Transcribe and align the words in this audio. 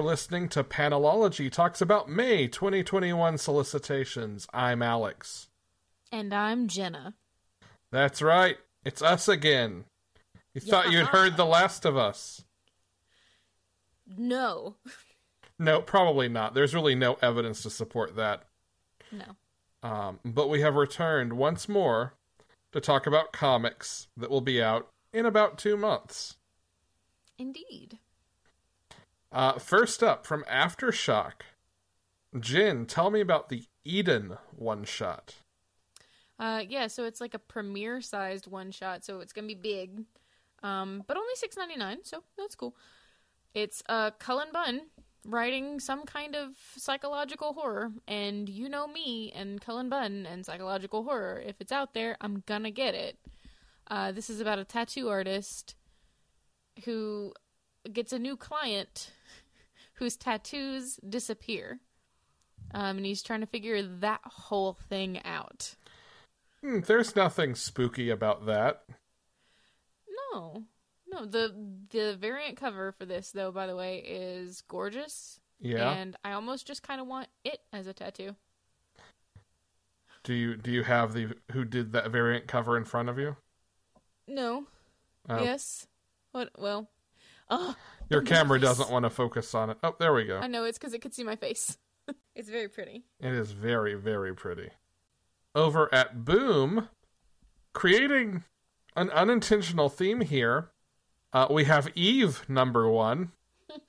You're 0.00 0.08
listening 0.08 0.48
to 0.48 0.64
Panelology 0.64 1.52
Talks 1.52 1.82
about 1.82 2.08
May 2.08 2.48
2021 2.48 3.36
solicitations. 3.36 4.48
I'm 4.50 4.80
Alex. 4.80 5.48
And 6.10 6.32
I'm 6.32 6.68
Jenna. 6.68 7.12
That's 7.92 8.22
right. 8.22 8.56
It's 8.82 9.02
us 9.02 9.28
again. 9.28 9.84
You 10.54 10.62
thought 10.62 10.90
you'd 10.90 11.08
heard 11.08 11.36
The 11.36 11.44
Last 11.44 11.84
of 11.84 11.98
Us. 11.98 12.46
No. 14.16 14.76
No, 15.58 15.82
probably 15.82 16.30
not. 16.30 16.54
There's 16.54 16.74
really 16.74 16.94
no 16.94 17.18
evidence 17.20 17.62
to 17.64 17.68
support 17.68 18.16
that. 18.16 18.44
No. 19.12 19.36
Um, 19.82 20.18
but 20.24 20.48
we 20.48 20.62
have 20.62 20.76
returned 20.76 21.34
once 21.34 21.68
more 21.68 22.14
to 22.72 22.80
talk 22.80 23.06
about 23.06 23.34
comics 23.34 24.08
that 24.16 24.30
will 24.30 24.40
be 24.40 24.62
out 24.62 24.88
in 25.12 25.26
about 25.26 25.58
two 25.58 25.76
months. 25.76 26.38
Indeed. 27.36 27.98
Uh, 29.32 29.58
first 29.58 30.02
up 30.02 30.26
from 30.26 30.44
Aftershock, 30.44 31.42
Jin, 32.38 32.86
tell 32.86 33.10
me 33.10 33.20
about 33.20 33.48
the 33.48 33.64
Eden 33.84 34.36
one 34.50 34.84
shot. 34.84 35.36
Uh, 36.38 36.62
yeah, 36.68 36.86
so 36.86 37.04
it's 37.04 37.20
like 37.20 37.34
a 37.34 37.38
premiere 37.38 38.00
sized 38.00 38.46
one 38.46 38.70
shot, 38.72 39.04
so 39.04 39.20
it's 39.20 39.32
gonna 39.32 39.46
be 39.46 39.54
big, 39.54 40.04
um, 40.62 41.04
but 41.06 41.16
only 41.16 41.34
six 41.34 41.56
ninety 41.56 41.76
nine, 41.76 41.98
so 42.02 42.22
that's 42.36 42.54
cool. 42.54 42.74
It's 43.54 43.82
uh, 43.88 44.10
Cullen 44.12 44.48
Bunn 44.52 44.82
writing 45.26 45.78
some 45.78 46.04
kind 46.04 46.34
of 46.34 46.56
psychological 46.76 47.52
horror, 47.52 47.92
and 48.08 48.48
you 48.48 48.68
know 48.68 48.88
me 48.88 49.32
and 49.32 49.60
Cullen 49.60 49.88
Bunn 49.88 50.26
and 50.26 50.44
psychological 50.44 51.04
horror. 51.04 51.40
If 51.44 51.60
it's 51.60 51.72
out 51.72 51.94
there, 51.94 52.16
I'm 52.20 52.42
gonna 52.46 52.70
get 52.70 52.94
it. 52.94 53.18
Uh, 53.86 54.10
this 54.10 54.30
is 54.30 54.40
about 54.40 54.58
a 54.58 54.64
tattoo 54.64 55.08
artist 55.08 55.74
who 56.84 57.32
gets 57.92 58.12
a 58.12 58.18
new 58.18 58.36
client 58.36 59.12
whose 60.00 60.16
tattoos 60.16 60.98
disappear. 61.08 61.78
Um, 62.72 62.96
and 62.96 63.06
he's 63.06 63.22
trying 63.22 63.40
to 63.40 63.46
figure 63.46 63.82
that 63.82 64.20
whole 64.24 64.72
thing 64.88 65.20
out. 65.24 65.76
Hmm, 66.62 66.80
there's 66.80 67.14
nothing 67.14 67.54
spooky 67.54 68.08
about 68.08 68.46
that. 68.46 68.84
No, 70.32 70.64
no. 71.06 71.26
the 71.26 71.54
The 71.90 72.16
variant 72.18 72.56
cover 72.56 72.92
for 72.92 73.04
this, 73.04 73.30
though, 73.30 73.52
by 73.52 73.66
the 73.66 73.76
way, 73.76 73.98
is 73.98 74.62
gorgeous. 74.62 75.38
Yeah. 75.60 75.90
And 75.90 76.16
I 76.24 76.32
almost 76.32 76.66
just 76.66 76.82
kind 76.82 77.00
of 77.00 77.06
want 77.06 77.28
it 77.44 77.60
as 77.72 77.86
a 77.86 77.92
tattoo. 77.92 78.36
Do 80.22 80.32
you 80.32 80.56
do 80.56 80.70
you 80.70 80.82
have 80.82 81.12
the 81.12 81.34
who 81.52 81.64
did 81.64 81.92
that 81.92 82.10
variant 82.10 82.46
cover 82.46 82.76
in 82.76 82.84
front 82.84 83.10
of 83.10 83.18
you? 83.18 83.36
No. 84.26 84.64
Oh. 85.28 85.42
Yes. 85.42 85.86
What? 86.32 86.50
Well. 86.58 86.88
Oh, 87.50 87.74
Your 88.08 88.22
camera 88.22 88.58
this. 88.58 88.68
doesn't 88.68 88.90
want 88.90 89.04
to 89.04 89.10
focus 89.10 89.54
on 89.54 89.70
it. 89.70 89.78
Oh, 89.82 89.94
there 89.98 90.12
we 90.12 90.24
go. 90.24 90.38
I 90.38 90.46
know 90.46 90.64
it's 90.64 90.78
because 90.78 90.94
it 90.94 91.00
could 91.00 91.14
see 91.14 91.24
my 91.24 91.36
face. 91.36 91.76
it's 92.34 92.48
very 92.48 92.68
pretty. 92.68 93.04
It 93.20 93.32
is 93.32 93.52
very, 93.52 93.94
very 93.94 94.34
pretty. 94.34 94.70
Over 95.54 95.92
at 95.94 96.24
Boom, 96.24 96.88
creating 97.72 98.44
an 98.96 99.10
unintentional 99.10 99.88
theme 99.88 100.20
here, 100.20 100.70
uh, 101.32 101.46
we 101.50 101.64
have 101.64 101.88
Eve 101.94 102.44
number 102.48 102.88
one. 102.88 103.32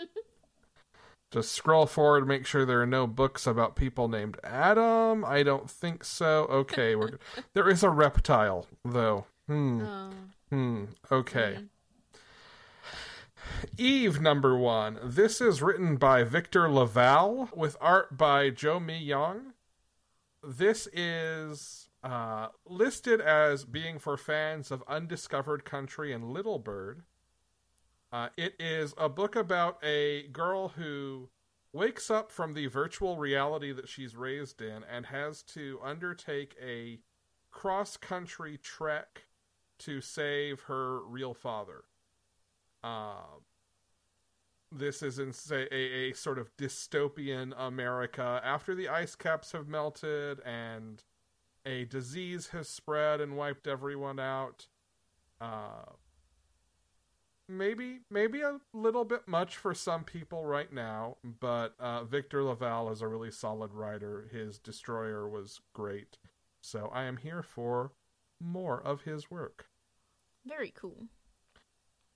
Just 1.31 1.53
scroll 1.53 1.85
forward, 1.85 2.27
make 2.27 2.45
sure 2.45 2.65
there 2.65 2.81
are 2.81 2.85
no 2.85 3.07
books 3.07 3.47
about 3.47 3.77
people 3.77 4.09
named 4.09 4.37
Adam. 4.43 5.23
I 5.23 5.43
don't 5.43 5.69
think 5.69 6.03
so. 6.03 6.45
Okay, 6.49 6.93
we're 6.93 7.19
there 7.53 7.69
is 7.69 7.83
a 7.83 7.89
reptile 7.89 8.67
though. 8.83 9.25
Hmm. 9.47 9.81
Oh. 9.81 10.11
Hmm. 10.49 10.83
Okay. 11.09 11.53
man. 11.53 11.69
Eve 13.77 14.21
number 14.21 14.57
one. 14.57 14.99
This 15.03 15.41
is 15.41 15.61
written 15.61 15.95
by 15.97 16.23
Victor 16.23 16.69
LaValle 16.69 17.49
with 17.55 17.77
art 17.79 18.17
by 18.17 18.49
Joe 18.49 18.79
Mi 18.79 18.97
Young. 18.97 19.53
This 20.43 20.87
is 20.93 21.89
uh, 22.03 22.47
listed 22.65 23.21
as 23.21 23.65
being 23.65 23.99
for 23.99 24.17
fans 24.17 24.71
of 24.71 24.83
Undiscovered 24.87 25.65
Country 25.65 26.11
and 26.11 26.31
Little 26.31 26.59
Bird. 26.59 27.03
Uh, 28.11 28.29
it 28.35 28.55
is 28.59 28.93
a 28.97 29.07
book 29.07 29.35
about 29.35 29.77
a 29.83 30.27
girl 30.27 30.69
who 30.69 31.29
wakes 31.73 32.09
up 32.09 32.31
from 32.31 32.53
the 32.53 32.67
virtual 32.67 33.17
reality 33.17 33.71
that 33.71 33.87
she's 33.87 34.15
raised 34.15 34.61
in 34.61 34.83
and 34.83 35.05
has 35.05 35.41
to 35.43 35.79
undertake 35.83 36.55
a 36.61 36.99
cross 37.51 37.97
country 37.97 38.57
trek 38.57 39.23
to 39.79 40.01
save 40.01 40.61
her 40.61 41.01
real 41.05 41.33
father. 41.33 41.83
Uh, 42.83 43.39
this 44.71 45.03
is 45.03 45.19
in 45.19 45.33
say 45.33 45.67
a, 45.71 45.75
a 45.75 46.13
sort 46.13 46.39
of 46.39 46.55
dystopian 46.57 47.53
America 47.57 48.41
after 48.43 48.73
the 48.73 48.87
ice 48.87 49.15
caps 49.15 49.51
have 49.51 49.67
melted 49.67 50.39
and 50.45 51.03
a 51.65 51.85
disease 51.85 52.47
has 52.47 52.67
spread 52.67 53.21
and 53.21 53.35
wiped 53.37 53.67
everyone 53.67 54.19
out. 54.19 54.67
Uh, 55.39 55.85
maybe 57.47 57.99
maybe 58.09 58.41
a 58.41 58.59
little 58.73 59.03
bit 59.03 59.27
much 59.27 59.57
for 59.57 59.73
some 59.73 60.03
people 60.03 60.45
right 60.45 60.71
now, 60.71 61.17
but 61.39 61.75
uh, 61.79 62.03
Victor 62.03 62.43
LaValle 62.43 62.91
is 62.91 63.01
a 63.01 63.07
really 63.07 63.31
solid 63.31 63.73
writer. 63.73 64.29
His 64.31 64.57
Destroyer 64.57 65.27
was 65.27 65.59
great, 65.73 66.17
so 66.61 66.89
I 66.93 67.03
am 67.03 67.17
here 67.17 67.43
for 67.43 67.91
more 68.39 68.81
of 68.81 69.01
his 69.01 69.29
work. 69.29 69.67
Very 70.45 70.71
cool. 70.75 71.07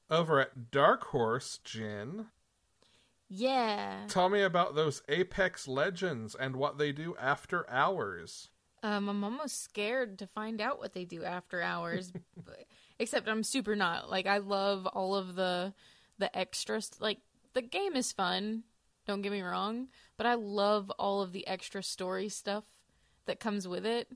Over 0.09 0.39
at 0.39 0.69
Dark 0.71 1.05
Horse, 1.05 1.59
Jin, 1.63 2.27
Yeah. 3.27 4.05
tell 4.07 4.29
me 4.29 4.41
about 4.41 4.75
those 4.75 5.01
Apex 5.09 5.67
Legends 5.67 6.35
and 6.35 6.55
what 6.55 6.77
they 6.77 6.91
do 6.91 7.15
after 7.17 7.67
hours. 7.69 8.49
Um, 8.83 9.09
I'm 9.09 9.23
almost 9.23 9.63
scared 9.63 10.19
to 10.19 10.27
find 10.27 10.61
out 10.61 10.77
what 10.77 10.93
they 10.93 11.05
do 11.05 11.23
after 11.23 11.59
hours. 11.59 12.11
but, 12.45 12.65
except 12.99 13.27
I'm 13.27 13.41
super 13.41 13.75
not. 13.75 14.09
Like 14.11 14.27
I 14.27 14.37
love 14.37 14.85
all 14.85 15.15
of 15.15 15.35
the 15.35 15.73
the 16.19 16.35
extras. 16.37 16.91
Like 16.99 17.19
the 17.53 17.63
game 17.63 17.95
is 17.95 18.11
fun. 18.11 18.63
Don't 19.07 19.21
get 19.23 19.31
me 19.31 19.41
wrong, 19.41 19.87
but 20.17 20.27
I 20.27 20.35
love 20.35 20.91
all 20.91 21.21
of 21.21 21.31
the 21.31 21.47
extra 21.47 21.81
story 21.81 22.29
stuff 22.29 22.63
that 23.25 23.39
comes 23.39 23.67
with 23.67 23.85
it. 23.85 24.07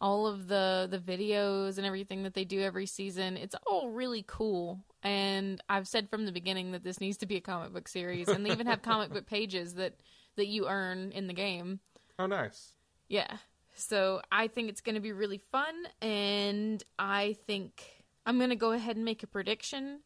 All 0.00 0.26
of 0.26 0.48
the 0.48 0.88
the 0.90 0.98
videos 0.98 1.76
and 1.76 1.86
everything 1.86 2.22
that 2.22 2.34
they 2.34 2.44
do 2.44 2.60
every 2.60 2.86
season. 2.86 3.36
It's 3.36 3.54
all 3.66 3.90
really 3.90 4.24
cool. 4.26 4.84
And 5.02 5.62
I've 5.68 5.88
said 5.88 6.08
from 6.08 6.26
the 6.26 6.32
beginning 6.32 6.72
that 6.72 6.84
this 6.84 7.00
needs 7.00 7.18
to 7.18 7.26
be 7.26 7.36
a 7.36 7.40
comic 7.40 7.72
book 7.72 7.88
series, 7.88 8.28
and 8.28 8.44
they 8.44 8.50
even 8.50 8.66
have 8.66 8.82
comic 8.82 9.12
book 9.12 9.26
pages 9.28 9.74
that 9.74 9.94
that 10.36 10.46
you 10.46 10.68
earn 10.68 11.12
in 11.12 11.26
the 11.26 11.34
game. 11.34 11.80
Oh, 12.18 12.26
nice. 12.26 12.72
Yeah. 13.08 13.36
So 13.74 14.20
I 14.30 14.48
think 14.48 14.68
it's 14.68 14.80
going 14.80 14.94
to 14.94 15.00
be 15.00 15.12
really 15.12 15.40
fun, 15.52 15.74
and 16.00 16.82
I 16.98 17.36
think 17.46 17.82
I'm 18.26 18.38
going 18.38 18.50
to 18.50 18.56
go 18.56 18.72
ahead 18.72 18.96
and 18.96 19.04
make 19.04 19.22
a 19.22 19.26
prediction 19.26 20.00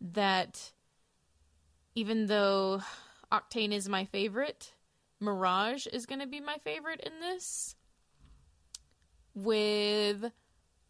that 0.00 0.72
even 1.94 2.26
though 2.26 2.80
Octane 3.32 3.72
is 3.72 3.88
my 3.88 4.04
favorite, 4.06 4.72
Mirage 5.20 5.86
is 5.88 6.06
going 6.06 6.20
to 6.20 6.26
be 6.26 6.40
my 6.40 6.56
favorite 6.64 7.00
in 7.00 7.20
this, 7.20 7.74
with 9.44 10.32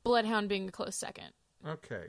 Bloodhound 0.03 0.49
being 0.49 0.69
a 0.69 0.73
close 0.73 0.97
second. 0.97 1.33
Okay, 1.67 2.09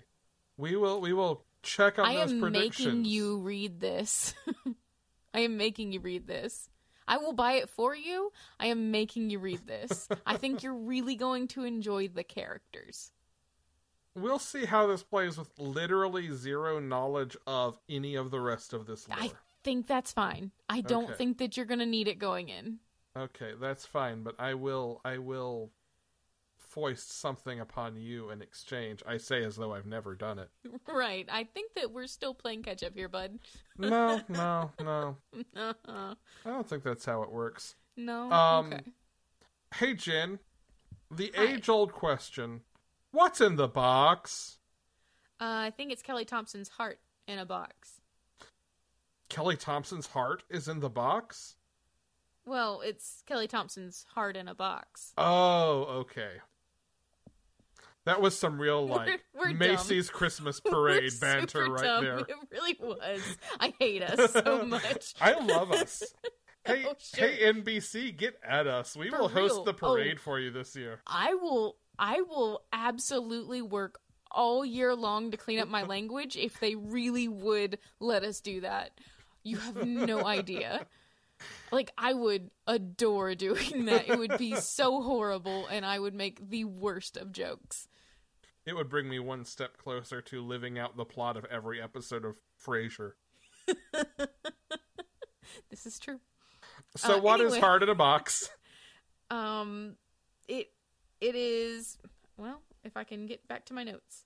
we 0.57 0.75
will 0.75 1.01
we 1.01 1.13
will 1.13 1.43
check 1.63 1.99
on 1.99 2.05
I 2.05 2.15
those 2.15 2.33
predictions. 2.33 2.87
I 2.87 2.91
am 2.91 2.97
making 2.97 3.05
you 3.05 3.37
read 3.39 3.79
this. 3.79 4.33
I 5.33 5.39
am 5.41 5.57
making 5.57 5.91
you 5.91 5.99
read 5.99 6.27
this. 6.27 6.69
I 7.07 7.17
will 7.17 7.33
buy 7.33 7.53
it 7.53 7.69
for 7.69 7.95
you. 7.95 8.31
I 8.59 8.67
am 8.67 8.91
making 8.91 9.29
you 9.31 9.39
read 9.39 9.65
this. 9.65 10.07
I 10.25 10.37
think 10.37 10.63
you're 10.63 10.75
really 10.75 11.15
going 11.15 11.47
to 11.49 11.63
enjoy 11.63 12.07
the 12.07 12.23
characters. 12.23 13.11
We'll 14.15 14.39
see 14.39 14.65
how 14.65 14.87
this 14.87 15.03
plays 15.03 15.37
with 15.37 15.49
literally 15.57 16.31
zero 16.31 16.79
knowledge 16.79 17.37
of 17.47 17.79
any 17.89 18.15
of 18.15 18.31
the 18.31 18.39
rest 18.39 18.73
of 18.73 18.85
this 18.85 19.07
lore. 19.07 19.17
I 19.19 19.31
think 19.63 19.87
that's 19.87 20.11
fine. 20.11 20.51
I 20.67 20.81
don't 20.81 21.05
Okay. 21.05 21.13
think 21.13 21.37
that 21.39 21.57
you're 21.57 21.65
gonna 21.65 21.85
need 21.85 22.07
it 22.07 22.19
going 22.19 22.49
in. 22.49 22.79
Okay, 23.17 23.53
that's 23.59 23.85
fine, 23.85 24.23
but 24.23 24.35
I 24.39 24.53
will 24.53 25.01
I 25.03 25.17
will 25.17 25.71
foist 26.69 27.19
something 27.19 27.59
upon 27.59 27.95
you 27.97 28.29
in 28.29 28.41
exchange. 28.41 29.01
I 29.07 29.17
say 29.17 29.43
as 29.43 29.55
though 29.55 29.73
I've 29.73 29.85
never 29.85 30.15
done 30.15 30.39
it. 30.39 30.49
Right. 30.87 31.27
I 31.31 31.43
think 31.43 31.73
that 31.75 31.91
we're 31.91 32.07
still 32.07 32.33
playing 32.33 32.63
catch 32.63 32.83
up 32.83 32.93
here, 32.95 33.07
bud. 33.09 33.39
No, 33.77 34.19
no, 34.27 34.71
no. 34.81 35.17
Uh-uh. 35.55 36.15
I 36.45 36.49
don't 36.49 36.67
think 36.67 36.83
that's 36.83 37.05
how 37.05 37.23
it 37.23 37.31
works. 37.31 37.75
No. 37.95 38.31
Um, 38.31 38.73
okay. 38.73 38.81
Hey 39.75 39.93
Jin, 39.93 40.39
the 41.09 41.31
age 41.37 41.69
old 41.69 41.93
question. 41.93 42.61
What's 43.11 43.39
in 43.39 43.55
the 43.55 43.67
box? 43.67 44.57
Uh, 45.39 45.67
I 45.67 45.73
think 45.75 45.91
it's 45.91 46.01
Kelly 46.01 46.25
Thompson's 46.25 46.69
heart 46.69 46.99
in 47.27 47.39
a 47.39 47.45
box. 47.45 48.01
Kelly 49.29 49.55
Thompson's 49.55 50.07
heart 50.07 50.43
is 50.49 50.67
in 50.67 50.79
the 50.79 50.89
box? 50.89 51.55
Well, 52.45 52.81
it's 52.83 53.23
Kelly 53.27 53.47
Thompson's 53.47 54.05
heart 54.13 54.35
in 54.35 54.47
a 54.47 54.55
box. 54.55 55.13
Oh, 55.17 55.83
okay. 56.01 56.31
That 58.09 58.21
was 58.21 58.37
some 58.37 58.59
real 58.59 58.87
like 58.87 59.05
We're- 59.07 59.19
we're 59.35 59.47
dumb. 59.49 59.57
Macy's 59.59 60.09
Christmas 60.09 60.59
We're 60.65 60.71
parade 60.71 61.13
banter 61.21 61.65
right 61.71 61.83
dumb. 61.83 62.03
there. 62.03 62.17
It 62.19 62.35
really 62.51 62.75
was. 62.79 63.21
I 63.59 63.71
hate 63.79 64.01
us 64.01 64.33
so 64.33 64.65
much. 64.65 65.13
I 65.21 65.33
love 65.39 65.71
us. 65.71 66.03
Hey, 66.65 66.85
Oh, 66.87 66.93
hey, 67.15 67.53
NBC, 67.53 68.15
get 68.17 68.35
at 68.43 68.67
us. 68.67 68.95
We 68.95 69.09
For 69.09 69.19
will 69.19 69.27
host 69.29 69.55
real. 69.55 69.63
the 69.63 69.71
oh. 69.71 69.73
parade 69.93 70.17
Oh. 70.17 70.21
for 70.21 70.39
you 70.39 70.51
this 70.51 70.75
year. 70.75 70.99
I 71.07 71.33
will 71.35 71.77
I 71.97 72.21
will 72.21 72.63
absolutely 72.73 73.61
work 73.61 73.99
all 74.29 74.65
year 74.65 74.93
long 74.93 75.31
to 75.31 75.37
clean 75.37 75.59
up 75.59 75.67
my 75.69 75.83
language 75.83 76.35
if 76.35 76.59
they 76.59 76.75
really 76.75 77.27
would 77.27 77.79
let 77.99 78.23
us 78.23 78.41
do 78.41 78.61
that. 78.61 78.91
You 79.43 79.57
have 79.57 79.85
no 79.85 80.25
idea. 80.25 80.85
Like 81.71 81.91
I 81.97 82.13
would 82.13 82.51
adore 82.67 83.35
doing 83.35 83.85
that. 83.85 84.09
It 84.09 84.19
would 84.19 84.37
be 84.37 84.55
so 84.55 85.01
horrible 85.01 85.65
and 85.67 85.85
I 85.85 85.97
would 85.97 86.13
make 86.13 86.49
the 86.49 86.65
worst 86.65 87.15
of 87.15 87.31
jokes. 87.31 87.87
It 88.69 88.75
would 88.75 88.87
bring 88.87 89.09
me 89.09 89.17
one 89.17 89.45
step 89.45 89.77
closer 89.77 90.21
to 90.21 90.41
living 90.45 90.77
out 90.77 90.95
the 90.95 91.03
plot 91.03 91.35
of 91.37 91.45
every 91.45 91.81
episode 91.81 92.23
of 92.23 92.35
Frasier. 92.63 93.13
This 95.71 95.85
is 95.87 95.97
true. 95.97 96.19
So, 96.95 97.17
Uh, 97.17 97.21
what 97.21 97.41
is 97.41 97.53
anyway. 97.53 97.59
heart 97.65 97.83
in 97.83 97.89
a 97.89 97.95
box? 97.95 98.47
Um 99.31 99.95
it 100.47 100.71
it 101.21 101.35
is 101.35 101.97
well, 102.37 102.61
if 102.83 102.97
I 102.97 103.03
can 103.03 103.27
get 103.27 103.47
back 103.47 103.65
to 103.65 103.73
my 103.75 103.83
notes. 103.83 104.25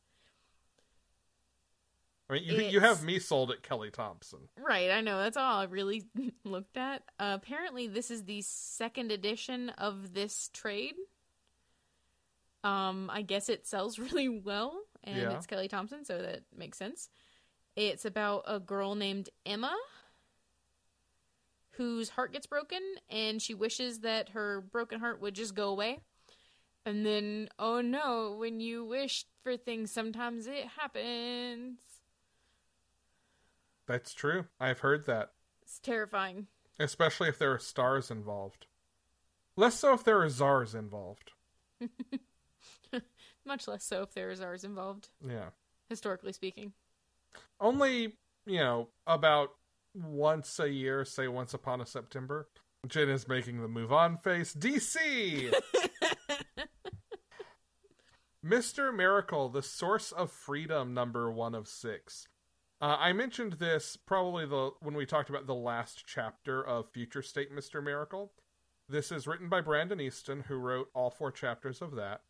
I 2.30 2.34
mean, 2.36 2.44
you, 2.46 2.62
you 2.64 2.80
have 2.80 3.04
me 3.04 3.20
sold 3.20 3.52
at 3.52 3.64
Kelly 3.64 3.92
Thompson. 3.92 4.40
Right, 4.58 4.90
I 4.92 5.02
know. 5.02 5.18
That's 5.22 5.36
all 5.36 5.60
I 5.60 5.66
really 5.66 6.04
looked 6.46 6.78
at. 6.78 7.04
Uh, 7.20 7.38
apparently, 7.42 7.88
this 7.88 8.10
is 8.12 8.24
the 8.24 8.42
second 8.44 9.12
edition 9.12 9.70
of 9.72 10.14
this 10.14 10.50
trade. 10.54 10.96
Um, 12.64 13.10
I 13.12 13.22
guess 13.22 13.50
it 13.50 13.68
sells 13.68 14.00
really 14.00 14.30
well, 14.30 14.82
and 15.04 15.18
Yeah. 15.18 15.32
it's 15.36 15.46
Kelly 15.46 15.68
Thompson, 15.68 16.06
so 16.06 16.22
that 16.22 16.42
makes 16.56 16.78
sense. 16.78 17.10
It's 17.76 18.06
about 18.06 18.44
a 18.48 18.60
girl 18.60 18.96
named 18.96 19.30
Emma 19.46 19.76
whose 21.72 22.10
heart 22.10 22.32
gets 22.32 22.46
broken, 22.46 22.82
and 23.10 23.42
she 23.42 23.54
wishes 23.56 24.02
that 24.02 24.30
her 24.30 24.62
broken 24.62 25.00
heart 25.00 25.20
would 25.22 25.34
just 25.34 25.56
go 25.56 25.70
away. 25.70 26.00
And 26.86 27.06
then, 27.06 27.50
oh 27.58 27.82
no, 27.82 28.36
when 28.38 28.60
you 28.60 28.86
wish 28.86 29.26
for 29.42 29.58
things, 29.58 29.90
sometimes 29.90 30.46
it 30.48 30.68
happens. 30.78 31.80
That's 33.88 34.14
true. 34.14 34.46
I've 34.60 34.80
heard 34.80 35.06
that. 35.08 35.32
It's 35.64 35.80
terrifying. 35.80 36.48
Especially 36.80 37.30
if 37.30 37.40
there 37.40 37.52
are 37.54 37.60
stars 37.60 38.12
involved. 38.12 38.68
Less 39.56 39.80
so 39.80 39.94
if 39.94 40.04
there 40.04 40.22
are 40.22 40.30
czars 40.30 40.76
involved. 40.76 41.32
Much 43.46 43.68
less 43.68 43.84
so 43.84 44.04
if 44.04 44.14
there 44.14 44.32
is 44.32 44.42
ours 44.42 44.64
involved, 44.64 45.10
Yeah. 45.26 45.50
historically 45.90 46.34
speaking. 46.34 46.74
Only, 47.60 48.18
you 48.46 48.60
know, 48.60 48.90
about 49.06 49.50
once 49.94 50.60
a 50.60 50.70
year, 50.70 51.04
say 51.06 51.28
once 51.28 51.54
upon 51.54 51.82
a 51.82 51.86
September, 51.86 52.48
Jen 52.88 53.10
is 53.10 53.28
making 53.28 53.62
the 53.62 53.68
move 53.68 53.92
on 53.94 54.18
face. 54.18 54.54
DC! 54.54 55.54
Mr. 58.46 58.94
Miracle, 58.94 59.48
the 59.50 59.62
source 59.62 60.12
of 60.12 60.32
freedom, 60.32 60.94
number 60.94 61.32
one 61.32 61.56
of 61.56 61.68
six. 61.68 62.28
Uh, 62.82 62.98
I 63.00 63.14
mentioned 63.14 63.54
this 63.54 63.96
probably 63.96 64.46
the 64.46 64.72
when 64.82 64.96
we 64.96 65.06
talked 65.06 65.30
about 65.30 65.48
the 65.48 65.56
last 65.56 66.04
chapter 66.06 66.62
of 66.66 66.90
Future 66.92 67.22
State 67.22 67.54
Mr. 67.56 67.82
Miracle. 67.82 68.34
This 68.90 69.14
is 69.14 69.28
written 69.28 69.48
by 69.48 69.62
Brandon 69.62 70.02
Easton, 70.02 70.42
who 70.42 70.56
wrote 70.56 70.90
all 70.94 71.10
four 71.10 71.32
chapters 71.32 71.82
of 71.82 71.96
that. 71.96 72.22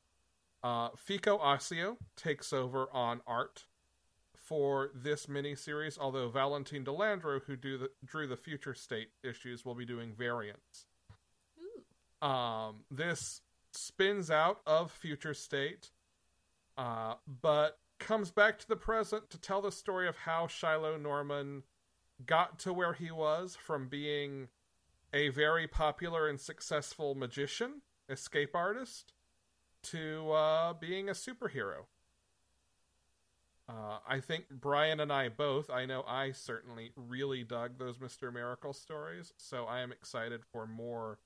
Uh, 0.63 0.89
Fico 0.95 1.37
Ossio 1.39 1.97
takes 2.15 2.53
over 2.53 2.87
on 2.93 3.21
art 3.27 3.65
for 4.33 4.91
this 4.95 5.25
miniseries, 5.25 5.97
although 5.99 6.29
Valentine 6.29 6.83
De 6.83 6.91
Landro, 6.91 7.41
who 7.45 7.55
do 7.55 7.77
the, 7.77 7.89
drew 8.05 8.27
the 8.27 8.37
Future 8.37 8.73
State 8.73 9.09
issues, 9.23 9.65
will 9.65 9.75
be 9.75 9.85
doing 9.85 10.13
variants. 10.13 10.85
Um, 12.21 12.85
this 12.89 13.41
spins 13.73 14.31
out 14.31 14.61
of 14.65 14.91
Future 14.91 15.33
State, 15.33 15.91
uh, 16.77 17.15
but 17.41 17.77
comes 17.99 18.31
back 18.31 18.59
to 18.59 18.67
the 18.67 18.75
present 18.75 19.29
to 19.29 19.37
tell 19.37 19.61
the 19.61 19.71
story 19.71 20.07
of 20.07 20.17
how 20.17 20.47
Shiloh 20.47 20.97
Norman 20.97 21.63
got 22.25 22.59
to 22.59 22.73
where 22.73 22.93
he 22.93 23.11
was 23.11 23.55
from 23.55 23.87
being 23.87 24.47
a 25.13 25.29
very 25.29 25.67
popular 25.67 26.27
and 26.27 26.39
successful 26.39 27.15
magician, 27.15 27.81
escape 28.09 28.55
artist, 28.55 29.13
to 29.83 30.31
uh, 30.31 30.73
being 30.73 31.09
a 31.09 31.13
superhero. 31.13 31.85
Uh, 33.69 33.99
I 34.07 34.19
think 34.19 34.45
Brian 34.51 34.99
and 34.99 35.11
I 35.11 35.29
both, 35.29 35.69
I 35.69 35.85
know 35.85 36.03
I 36.07 36.31
certainly 36.31 36.91
really 36.95 37.43
dug 37.43 37.77
those 37.77 37.97
Mr. 37.97 38.31
Miracle 38.33 38.73
stories, 38.73 39.33
so 39.37 39.65
I 39.65 39.79
am 39.79 39.91
excited 39.93 40.41
for 40.51 40.67
more, 40.67 41.19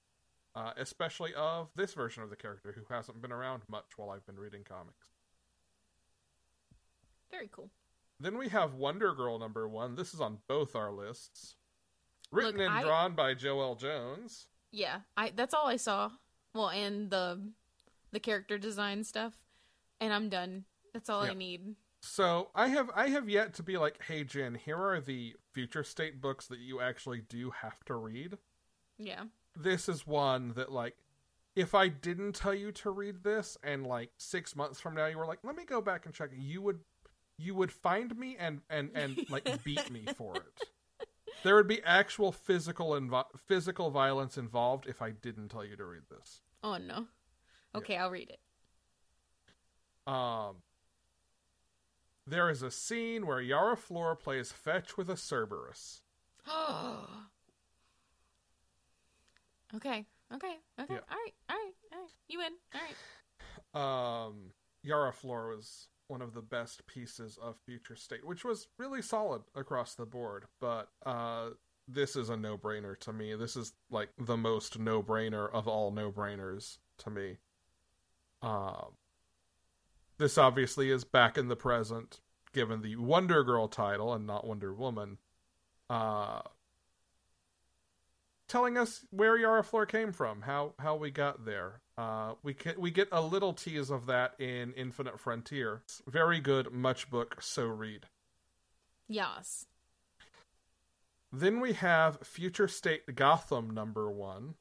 uh, 0.56 0.72
especially 0.78 1.34
of 1.36 1.70
this 1.76 1.94
version 1.94 2.22
of 2.22 2.30
the 2.30 2.36
character 2.36 2.74
who 2.74 2.94
hasn't 2.94 3.22
been 3.22 3.32
around 3.32 3.64
much 3.68 3.98
while 3.98 4.12
I've 4.12 4.26
been 4.26 4.40
reading 4.40 4.64
comics. 4.64 5.08
Very 7.32 7.50
cool. 7.52 7.70
Then 8.20 8.38
we 8.38 8.50
have 8.50 8.76
Wonder 8.76 9.14
Girl 9.14 9.38
number 9.40 9.68
one. 9.68 9.96
This 9.96 10.14
is 10.14 10.22
on 10.22 10.38
both 10.48 10.76
our 10.76 10.92
lists. 10.92 11.56
Written 12.32 12.58
Look, 12.58 12.68
and 12.68 12.74
I- 12.78 12.84
drawn 12.84 13.14
by 13.14 13.34
Joëlle 13.36 13.80
Jones. 13.80 14.48
Yeah, 14.72 15.00
I 15.16 15.32
that's 15.36 15.54
all 15.54 15.68
I 15.68 15.78
saw. 15.78 16.12
Well, 16.54 16.70
and 16.70 17.10
the 17.10 17.42
the 18.12 18.20
character 18.20 18.58
design 18.58 19.04
stuff, 19.04 19.34
and 20.00 20.14
I'm 20.14 20.30
done. 20.30 20.66
That's 20.94 21.10
all 21.10 21.26
Yeah. 21.26 21.32
I 21.32 21.34
need. 21.36 21.76
So 22.02 22.50
I 22.56 22.68
have 22.70 22.90
I 22.96 23.10
have 23.10 23.30
yet 23.30 23.54
to 23.56 23.64
be 23.64 23.78
like, 23.78 24.02
hey 24.04 24.24
Jen, 24.24 24.56
here 24.56 24.78
are 24.78 25.02
the 25.02 25.36
future 25.54 25.84
state 25.84 26.22
books 26.22 26.48
that 26.48 26.60
you 26.60 26.80
actually 26.80 27.22
do 27.22 27.50
have 27.50 27.84
to 27.86 27.96
read. 27.96 28.38
Yeah. 28.98 29.24
This 29.56 29.90
is 29.90 30.06
one 30.06 30.54
that 30.56 30.72
like 30.72 30.96
if 31.56 31.74
I 31.74 31.88
didn't 31.88 32.34
tell 32.34 32.54
you 32.54 32.72
to 32.74 32.92
read 32.92 33.24
this 33.24 33.58
and 33.64 33.86
like 33.86 34.12
six 34.18 34.56
months 34.56 34.80
from 34.80 34.94
now 34.96 35.08
you 35.08 35.18
were 35.18 35.26
like, 35.26 35.40
let 35.44 35.56
me 35.56 35.66
go 35.66 35.82
back 35.82 36.06
and 36.06 36.14
check 36.14 36.30
you 36.38 36.62
would 36.62 36.80
you 37.40 37.56
would 37.56 37.72
find 37.72 38.18
me 38.18 38.38
and 38.40 38.62
and 38.70 38.92
and 38.96 39.26
like 39.30 39.64
beat 39.64 39.92
me 39.92 40.06
for 40.16 40.36
it. 40.36 41.08
There 41.44 41.56
would 41.56 41.68
be 41.68 41.84
actual 41.84 42.32
physical 42.32 42.92
invo- 42.92 43.26
physical 43.48 43.90
violence 43.90 44.38
involved 44.38 44.86
if 44.88 45.02
I 45.02 45.12
didn't 45.12 45.50
tell 45.50 45.66
you 45.66 45.76
to 45.76 45.86
read 45.86 46.04
this. 46.10 46.42
Oh 46.64 46.78
no. 46.78 47.08
Okay, 47.78 47.98
I'll 47.98 48.12
read 48.12 48.30
it. 48.30 48.40
Um, 50.12 50.58
there 52.26 52.50
is 52.50 52.62
a 52.62 52.72
scene 52.72 53.26
where 53.26 53.42
Yara 53.42 53.78
Flor 53.78 54.16
plays 54.16 54.52
fetch 54.52 54.98
with 54.98 55.10
a 55.10 55.18
Cerberus. 55.18 56.02
okay. 59.76 60.06
Okay. 60.34 60.56
Okay. 60.80 60.94
Yeah. 60.94 61.00
All 61.10 61.18
right. 61.18 61.34
All 61.50 61.56
right. 61.56 61.74
All 61.94 62.00
right. 62.00 62.10
You 62.28 62.40
win. 62.40 62.54
All 62.74 62.82
right. 62.82 62.96
Um, 64.28 64.52
Yara 64.84 65.14
Flor 65.14 65.50
was 65.50 65.88
one 66.08 66.22
of 66.22 66.34
the 66.34 66.42
best 66.42 66.86
pieces 66.88 67.38
of 67.42 67.58
Future 67.66 67.96
State, 67.96 68.26
which 68.26 68.44
was 68.46 68.68
really 68.78 69.02
solid 69.02 69.42
across 69.56 69.96
the 69.96 70.06
board. 70.06 70.46
But 70.60 70.90
uh, 71.06 71.50
this 71.88 72.16
is 72.16 72.30
a 72.30 72.38
no-brainer 72.38 73.00
to 73.02 73.14
me. 73.14 73.36
This 73.36 73.56
is 73.56 73.74
like 73.90 74.10
the 74.18 74.38
most 74.38 74.80
no-brainer 74.80 75.52
of 75.52 75.68
all 75.68 75.92
no-brainers 75.92 76.78
to 77.00 77.10
me. 77.10 77.38
Um, 78.42 78.94
this 80.18 80.38
obviously 80.38 80.90
is 80.92 81.04
back 81.04 81.38
in 81.38 81.48
the 81.48 81.56
present, 81.56 82.20
given 82.54 82.82
the 82.82 82.96
Wonder 82.96 83.44
Girl 83.44 83.68
title 83.68 84.14
and 84.14 84.26
not 84.26 84.48
Wonder 84.48 84.74
Woman. 84.74 85.18
Uh, 85.90 86.42
telling 88.48 88.78
us 88.78 89.06
where 89.12 89.38
Yara 89.38 89.64
Flor 89.64 89.86
came 89.86 90.12
from, 90.12 90.42
how 90.42 90.74
how 90.80 90.96
we 90.96 91.12
got 91.12 91.46
there. 91.46 91.82
Uh, 91.98 92.34
we 92.44 92.54
can, 92.54 92.80
we 92.80 92.92
get 92.92 93.08
a 93.12 93.22
little 93.22 93.54
tease 93.54 93.90
of 93.90 94.06
that 94.06 94.40
in 94.40 94.74
Infinite 94.74 95.20
Frontier. 95.20 95.82
It's 95.86 96.02
very 96.08 96.40
good, 96.40 96.72
much 96.72 97.10
book, 97.10 97.42
so 97.42 97.66
read. 97.66 98.06
Yes. 99.08 99.66
Then 101.32 101.60
we 101.60 101.74
have 101.74 102.20
Future 102.24 102.68
State 102.68 103.16
Gotham 103.16 103.70
number 103.70 104.10
one, 104.10 104.56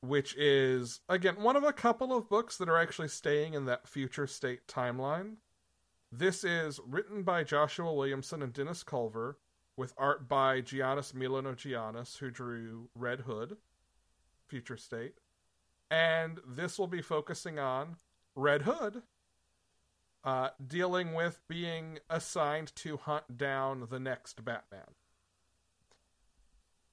which 0.00 0.36
is, 0.36 1.00
again, 1.08 1.42
one 1.42 1.56
of 1.56 1.64
a 1.64 1.72
couple 1.72 2.16
of 2.16 2.28
books 2.28 2.56
that 2.56 2.68
are 2.68 2.78
actually 2.78 3.08
staying 3.08 3.54
in 3.54 3.64
that 3.66 3.88
Future 3.88 4.26
State 4.26 4.66
timeline. 4.68 5.36
This 6.12 6.44
is 6.44 6.80
written 6.86 7.22
by 7.22 7.44
Joshua 7.44 7.92
Williamson 7.92 8.42
and 8.42 8.52
Dennis 8.52 8.82
Culver, 8.82 9.38
with 9.76 9.94
art 9.98 10.28
by 10.28 10.60
Giannis 10.60 11.12
Milonogiannis, 11.12 12.18
who 12.18 12.30
drew 12.30 12.88
Red 12.94 13.20
Hood, 13.20 13.56
Future 14.46 14.76
State. 14.76 15.14
And 15.90 16.40
this 16.46 16.78
will 16.78 16.86
be 16.86 17.02
focusing 17.02 17.58
on 17.58 17.96
Red 18.34 18.62
Hood, 18.62 19.02
uh, 20.24 20.50
dealing 20.64 21.14
with 21.14 21.40
being 21.48 21.98
assigned 22.10 22.74
to 22.76 22.96
hunt 22.96 23.36
down 23.36 23.86
the 23.90 24.00
next 24.00 24.44
Batman. 24.44 24.94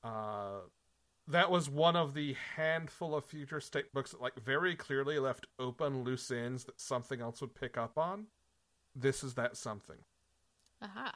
Uh, 0.04 0.60
that 1.28 1.50
was 1.50 1.70
one 1.70 1.96
of 1.96 2.14
the 2.14 2.36
handful 2.56 3.16
of 3.16 3.26
future 3.26 3.60
state 3.60 3.92
books 3.94 4.12
that 4.12 4.22
like 4.22 4.40
very 4.44 4.76
clearly 4.76 5.18
left 5.20 5.48
open 5.58 6.04
loose 6.04 6.30
ends 6.30 6.66
that 6.66 6.80
something 6.80 7.22
else 7.22 7.42
would 7.42 7.56
pick 7.56 7.78
up 7.78 7.98
on. 7.98 8.28
This 8.96 9.24
is 9.24 9.34
that 9.34 9.58
something. 9.58 9.98
Aha. 10.82 11.14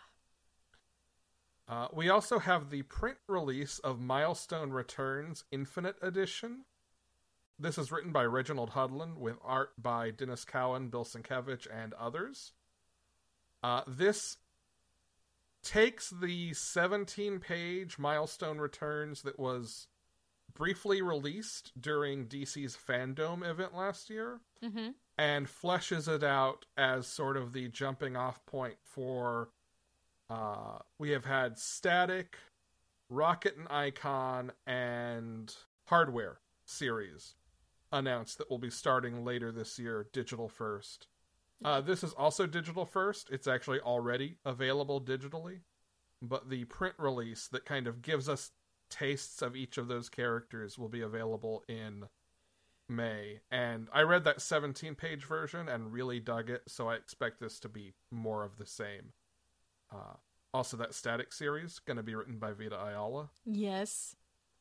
Uh, 1.67 1.87
we 1.93 2.09
also 2.09 2.39
have 2.39 2.71
the 2.71 2.81
print 2.83 3.19
release 3.27 3.77
of 3.79 3.99
Milestone 3.99 4.71
Returns 4.71 5.43
Infinite 5.51 5.97
Edition. 6.01 6.65
This 7.59 7.77
is 7.77 7.91
written 7.91 8.11
by 8.11 8.25
Reginald 8.25 8.71
Hudlin 8.71 9.17
with 9.17 9.37
art 9.43 9.73
by 9.77 10.09
Denys 10.09 10.47
Cowan, 10.47 10.87
Bill 10.87 11.05
Sienkiewicz, 11.05 11.67
and 11.71 11.93
others. 11.93 12.53
Uh, 13.61 13.81
this 13.85 14.37
takes 15.61 16.09
the 16.09 16.53
17 16.53 17.39
page 17.39 17.99
Milestone 17.99 18.57
Returns 18.57 19.21
that 19.21 19.37
was 19.37 19.87
briefly 20.53 21.01
released 21.01 21.71
during 21.79 22.25
DC's 22.27 22.75
Fandom 22.77 23.47
event 23.47 23.75
last 23.75 24.09
year. 24.09 24.41
Mm-hmm. 24.63 24.89
and 25.17 25.47
fleshes 25.47 26.13
it 26.13 26.21
out 26.21 26.65
as 26.75 27.07
sort 27.07 27.37
of 27.37 27.53
the 27.53 27.69
jumping 27.69 28.17
off 28.17 28.45
point 28.45 28.75
for 28.83 29.49
uh 30.29 30.79
we 30.97 31.11
have 31.11 31.23
had 31.23 31.57
static 31.57 32.35
rocket 33.09 33.55
and 33.57 33.67
icon 33.69 34.51
and 34.67 35.55
hardware 35.87 36.39
series 36.65 37.35
announced 37.91 38.37
that 38.37 38.49
will 38.49 38.57
be 38.59 38.69
starting 38.69 39.23
later 39.25 39.51
this 39.51 39.79
year 39.79 40.07
digital 40.13 40.47
first. 40.49 41.07
Uh, 41.63 41.81
this 41.81 42.03
is 42.03 42.13
also 42.13 42.45
digital 42.45 42.85
first. 42.85 43.29
It's 43.31 43.47
actually 43.47 43.79
already 43.79 44.37
available 44.45 45.01
digitally. 45.01 45.61
But 46.21 46.49
the 46.49 46.65
print 46.65 46.95
release 46.99 47.47
that 47.47 47.65
kind 47.65 47.87
of 47.87 48.01
gives 48.01 48.29
us 48.29 48.51
tastes 48.89 49.41
of 49.41 49.55
each 49.55 49.77
of 49.77 49.87
those 49.87 50.09
characters 50.09 50.77
will 50.77 50.89
be 50.89 51.01
available 51.01 51.63
in 51.67 52.05
May, 52.87 53.41
and 53.51 53.87
I 53.93 54.01
read 54.01 54.23
that 54.23 54.41
17 54.41 54.95
page 54.95 55.23
version 55.25 55.69
and 55.69 55.93
really 55.93 56.19
dug 56.19 56.49
it, 56.49 56.63
so 56.67 56.89
I 56.89 56.95
expect 56.95 57.39
this 57.39 57.59
to 57.59 57.69
be 57.69 57.93
more 58.11 58.43
of 58.43 58.57
the 58.57 58.65
same. 58.65 59.13
Uh, 59.91 60.15
also, 60.53 60.77
that 60.77 60.95
static 60.95 61.31
series 61.31 61.79
going 61.79 61.97
to 61.97 62.03
be 62.03 62.15
written 62.15 62.39
by 62.39 62.53
Vita 62.53 62.75
Ayala. 62.75 63.29
Yes. 63.45 64.15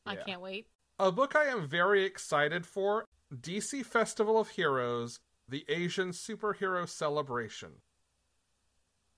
I 0.05 0.15
can't 0.15 0.41
wait. 0.41 0.67
A 0.97 1.11
book 1.11 1.35
I 1.35 1.45
am 1.45 1.67
very 1.67 2.03
excited 2.03 2.65
for 2.65 3.05
DC 3.33 3.85
Festival 3.85 4.39
of 4.39 4.49
Heroes, 4.49 5.19
the 5.47 5.65
Asian 5.69 6.09
Superhero 6.09 6.87
Celebration. 6.87 7.69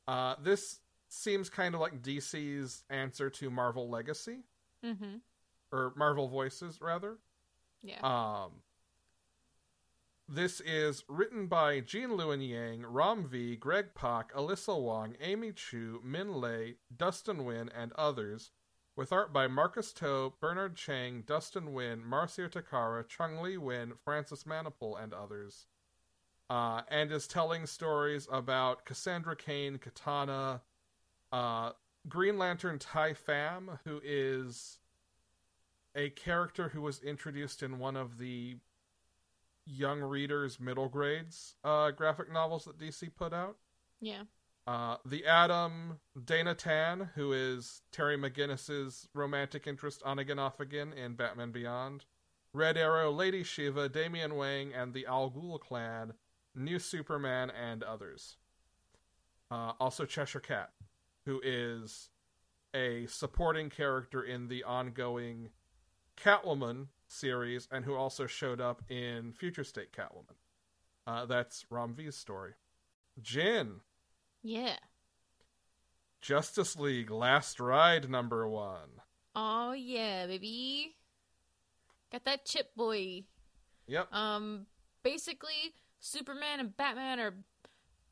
Uh, 0.08 0.36
this 0.42 0.80
seems 1.10 1.50
kind 1.50 1.76
of 1.76 1.82
like 1.82 2.02
DC's 2.02 2.84
answer 2.90 3.30
to 3.30 3.50
Marvel 3.50 3.90
Legacy, 3.90 4.40
Mm-hmm. 4.86 5.18
or 5.72 5.94
Marvel 5.96 6.28
Voices, 6.28 6.82
rather. 6.82 7.18
Yeah. 7.84 8.00
Um, 8.02 8.52
this 10.28 10.62
is 10.62 11.04
written 11.10 11.48
by 11.48 11.82
Gene 11.82 12.12
Luen 12.12 12.48
Yang, 12.48 12.86
Ram 12.86 13.28
V, 13.28 13.56
Greg 13.58 13.94
Pak, 13.94 14.34
Alyssa 14.34 14.80
Wong, 14.80 15.16
Amy 15.20 15.52
Chu, 15.52 16.02
Minh 16.06 16.36
Le, 16.36 16.74
Dustin 16.96 17.38
Nguyen, 17.38 17.70
and 17.76 17.92
others, 17.94 18.52
with 18.96 19.12
art 19.12 19.34
by 19.34 19.48
Marcus 19.48 19.92
To, 19.94 20.34
Bernard 20.40 20.76
Chang, 20.76 21.24
Dustin 21.26 21.66
Nguyen, 21.66 22.02
Marcio 22.04 22.50
Takara, 22.50 23.04
Trung 23.06 23.42
Le 23.42 23.50
Nguyen, 23.50 23.92
Francis 24.04 24.46
Manapul, 24.46 25.02
and 25.02 25.14
others. 25.14 25.66
Uh, 26.50 26.82
and 26.90 27.12
is 27.12 27.28
telling 27.28 27.66
stories 27.66 28.28
about 28.32 28.86
Cassandra 28.86 29.36
Cain, 29.36 29.78
Katana, 29.78 30.62
uh, 31.32 31.72
Green 32.08 32.38
Lantern 32.38 32.80
Tai 32.80 33.14
Pham, 33.14 33.80
who 33.86 34.02
is 34.04 34.80
a 35.96 36.10
character 36.12 36.70
who 36.70 36.82
was 36.82 37.00
introduced 37.02 37.62
in 37.62 37.80
one 37.80 37.96
of 37.96 38.18
the 38.18 38.58
young 39.66 40.02
readers 40.02 40.60
middle 40.60 40.90
grades 40.90 41.56
uh, 41.64 41.92
graphic 41.92 42.32
novels 42.32 42.66
that 42.66 42.80
DC 42.80 43.14
put 43.16 43.34
out. 43.34 43.58
yeah. 44.00 44.24
Uh, 44.68 44.98
the 45.04 45.26
Atom, 45.26 46.00
Dana 46.24 46.54
Tan, 46.54 47.10
who 47.16 47.34
is 47.34 47.82
Terry 47.92 48.16
McGinnis's 48.16 49.08
romantic 49.16 49.66
interest 49.66 50.04
on 50.06 50.20
again 50.20 50.38
off 50.38 50.60
again 50.60 50.94
in 50.94 51.16
Batman 51.16 51.52
Beyond. 51.52 52.06
Red 52.54 52.78
Arrow, 52.78 53.12
Lady 53.12 53.44
Shiva, 53.44 53.90
Damian 53.90 54.36
Wayne, 54.36 54.72
and 54.72 54.94
the 54.94 55.08
Al 55.08 55.32
Ghul 55.32 55.60
clan, 55.60 56.14
New 56.54 56.78
Superman, 56.78 57.50
and 57.50 57.82
others. 57.82 58.38
Uh, 59.50 59.74
also 59.80 60.06
Cheshire 60.06 60.40
Cat, 60.40 60.70
who 61.26 61.42
is 61.44 62.10
a 62.74 63.06
supporting 63.08 63.70
character 63.70 64.24
in 64.24 64.48
the 64.48 64.64
ongoing 64.64 65.50
Catwoman 66.18 66.88
series 67.08 67.68
and 67.72 67.86
who 67.86 67.96
also 67.96 68.26
showed 68.28 68.62
up 68.62 68.82
in 68.90 69.34
Future 69.34 69.64
State 69.64 69.92
Catwoman. 69.92 70.36
Uh, 71.06 71.26
that's 71.26 71.66
Ram 71.70 71.94
V's 71.96 72.16
story. 72.16 72.54
Jin, 73.22 73.82
Yeah. 74.44 74.78
Justice 76.22 76.78
League 76.78 77.10
Last 77.10 77.60
Ride 77.60 78.10
number 78.10 78.48
one. 78.48 79.02
Oh 79.36 79.72
yeah, 79.74 80.28
baby. 80.28 80.96
Got 82.12 82.26
that 82.26 82.46
chip 82.46 82.76
boy. 82.76 83.24
Yep. 83.88 84.14
Um 84.14 84.68
basically 85.04 85.74
Superman 86.00 86.60
and 86.60 86.78
Batman 86.78 87.20
are 87.20 87.34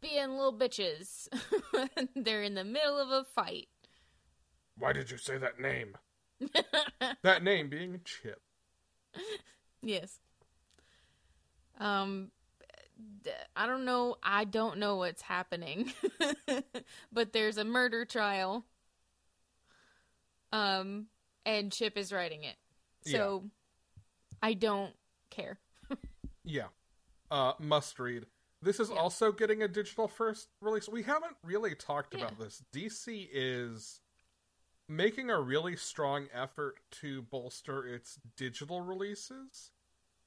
being 0.01 0.31
little 0.31 0.53
bitches. 0.53 1.27
They're 2.15 2.43
in 2.43 2.55
the 2.55 2.63
middle 2.63 2.97
of 2.97 3.09
a 3.09 3.23
fight. 3.23 3.67
Why 4.77 4.93
did 4.93 5.11
you 5.11 5.17
say 5.17 5.37
that 5.37 5.59
name? 5.59 5.97
that 7.23 7.43
name 7.43 7.69
being 7.69 7.99
Chip. 8.05 8.41
Yes. 9.81 10.19
Um 11.79 12.31
I 13.55 13.67
don't 13.67 13.85
know. 13.85 14.15
I 14.21 14.43
don't 14.43 14.77
know 14.77 14.97
what's 14.97 15.21
happening. 15.21 15.93
but 17.11 17.33
there's 17.33 17.57
a 17.57 17.63
murder 17.65 18.05
trial. 18.05 18.65
Um 20.51 21.07
and 21.45 21.71
Chip 21.71 21.97
is 21.97 22.11
writing 22.11 22.43
it. 22.43 22.55
So 23.05 23.45
I 24.41 24.53
don't 24.53 24.93
care. 25.29 25.59
Yeah. 26.43 26.67
Uh, 27.31 27.53
must 27.59 27.99
read. 27.99 28.25
This 28.61 28.79
is 28.79 28.89
Yeah. 28.89 28.97
also 28.97 29.31
getting 29.31 29.63
a 29.63 29.67
digital 29.67 30.07
first 30.07 30.49
release. 30.59 30.89
We 30.89 31.03
haven't 31.03 31.37
really 31.43 31.75
talked 31.75 32.13
Yeah. 32.13 32.25
about 32.25 32.39
this. 32.39 32.59
DC 32.71 33.29
is 33.31 34.01
making 34.87 35.29
a 35.29 35.39
really 35.39 35.75
strong 35.75 36.29
effort 36.31 36.79
to 36.91 37.21
bolster 37.21 37.85
its 37.85 38.15
digital 38.35 38.81
releases 38.81 39.71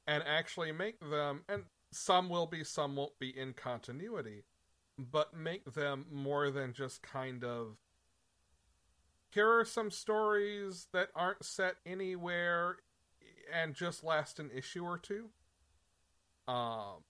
and 0.06 0.22
actually 0.22 0.72
make 0.72 1.00
them, 1.00 1.44
and 1.48 1.68
some 1.90 2.28
will 2.28 2.46
be, 2.46 2.64
some 2.64 2.96
won't 2.96 3.18
be 3.18 3.36
in 3.36 3.52
continuity, 3.54 4.44
but 4.96 5.34
make 5.34 5.64
them 5.64 6.06
more 6.10 6.50
than 6.50 6.72
just 6.72 7.02
kind 7.02 7.44
of. 7.44 7.78
Here 9.30 9.50
are 9.50 9.64
some 9.64 9.90
stories 9.90 10.86
that 10.92 11.10
aren't 11.14 11.44
set 11.44 11.78
anywhere 11.86 12.78
and 13.50 13.74
just 13.74 14.04
last 14.04 14.38
an 14.38 14.50
issue 14.50 14.84
or 14.84 14.98
two. 14.98 15.32
Um, 16.46 17.04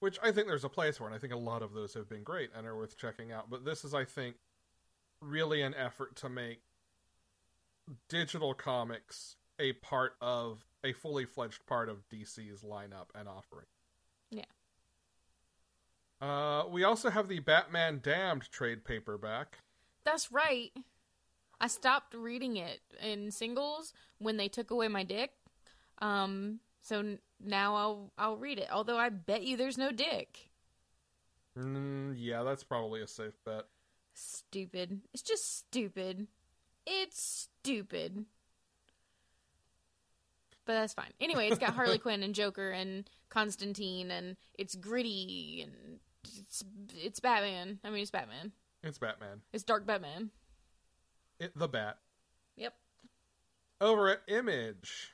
which 0.00 0.18
I 0.22 0.30
think 0.30 0.46
there's 0.46 0.64
a 0.64 0.68
place 0.68 0.98
for, 0.98 1.06
and 1.06 1.14
I 1.14 1.18
think 1.18 1.32
a 1.32 1.38
lot 1.38 1.62
of 1.62 1.72
those 1.72 1.94
have 1.94 2.08
been 2.08 2.22
great 2.22 2.50
and 2.56 2.66
are 2.66 2.76
worth 2.76 2.96
checking 2.96 3.32
out. 3.32 3.50
But 3.50 3.64
this 3.64 3.84
is, 3.84 3.94
I 3.94 4.04
think, 4.04 4.36
really 5.20 5.62
an 5.62 5.74
effort 5.74 6.16
to 6.16 6.28
make 6.28 6.60
digital 8.08 8.54
comics 8.54 9.36
a 9.58 9.72
part 9.72 10.14
of 10.20 10.64
a 10.84 10.92
fully 10.92 11.24
fledged 11.24 11.66
part 11.66 11.88
of 11.88 12.08
DC's 12.08 12.62
lineup 12.62 13.06
and 13.14 13.28
offering. 13.28 13.66
Yeah. 14.30 14.44
Uh, 16.20 16.64
we 16.68 16.84
also 16.84 17.10
have 17.10 17.28
the 17.28 17.40
Batman 17.40 18.00
Damned 18.02 18.50
trade 18.50 18.84
paperback. 18.84 19.58
That's 20.04 20.30
right. 20.30 20.70
I 21.60 21.66
stopped 21.66 22.14
reading 22.14 22.56
it 22.56 22.80
in 23.02 23.30
singles 23.30 23.92
when 24.18 24.36
they 24.36 24.48
took 24.48 24.70
away 24.70 24.88
my 24.88 25.02
dick. 25.02 25.32
Um, 26.00 26.60
so 26.82 27.18
now 27.44 27.74
I'll 27.74 28.12
I'll 28.18 28.36
read 28.36 28.58
it. 28.58 28.68
Although 28.72 28.98
I 28.98 29.08
bet 29.08 29.42
you 29.42 29.56
there's 29.56 29.78
no 29.78 29.90
dick. 29.92 30.50
Mm, 31.58 32.14
yeah, 32.16 32.42
that's 32.42 32.64
probably 32.64 33.02
a 33.02 33.06
safe 33.06 33.34
bet. 33.44 33.64
Stupid. 34.14 35.00
It's 35.12 35.22
just 35.22 35.58
stupid. 35.58 36.26
It's 36.86 37.48
stupid. 37.62 38.24
But 40.64 40.74
that's 40.74 40.94
fine. 40.94 41.12
Anyway, 41.20 41.48
it's 41.48 41.58
got 41.58 41.74
Harley 41.74 41.98
Quinn 41.98 42.22
and 42.22 42.34
Joker 42.34 42.70
and 42.70 43.08
Constantine 43.30 44.10
and 44.10 44.36
it's 44.58 44.74
gritty 44.74 45.64
and 45.64 46.00
it's 46.38 46.64
it's 46.94 47.20
Batman. 47.20 47.78
I 47.84 47.90
mean, 47.90 48.02
it's 48.02 48.10
Batman. 48.10 48.52
It's 48.82 48.98
Batman. 48.98 49.40
It's 49.52 49.64
Dark 49.64 49.86
Batman. 49.86 50.30
It, 51.40 51.56
the 51.56 51.68
Bat. 51.68 51.98
Yep. 52.56 52.74
Over 53.80 54.08
at 54.10 54.22
Image, 54.28 55.12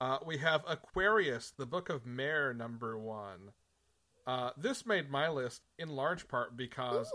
uh, 0.00 0.18
we 0.24 0.38
have 0.38 0.62
Aquarius, 0.66 1.52
the 1.56 1.66
Book 1.66 1.88
of 1.88 2.04
Mare, 2.06 2.52
number 2.52 2.98
one. 2.98 3.52
Uh, 4.26 4.50
this 4.56 4.84
made 4.84 5.10
my 5.10 5.28
list 5.28 5.62
in 5.78 5.88
large 5.88 6.26
part 6.28 6.56
because 6.56 7.10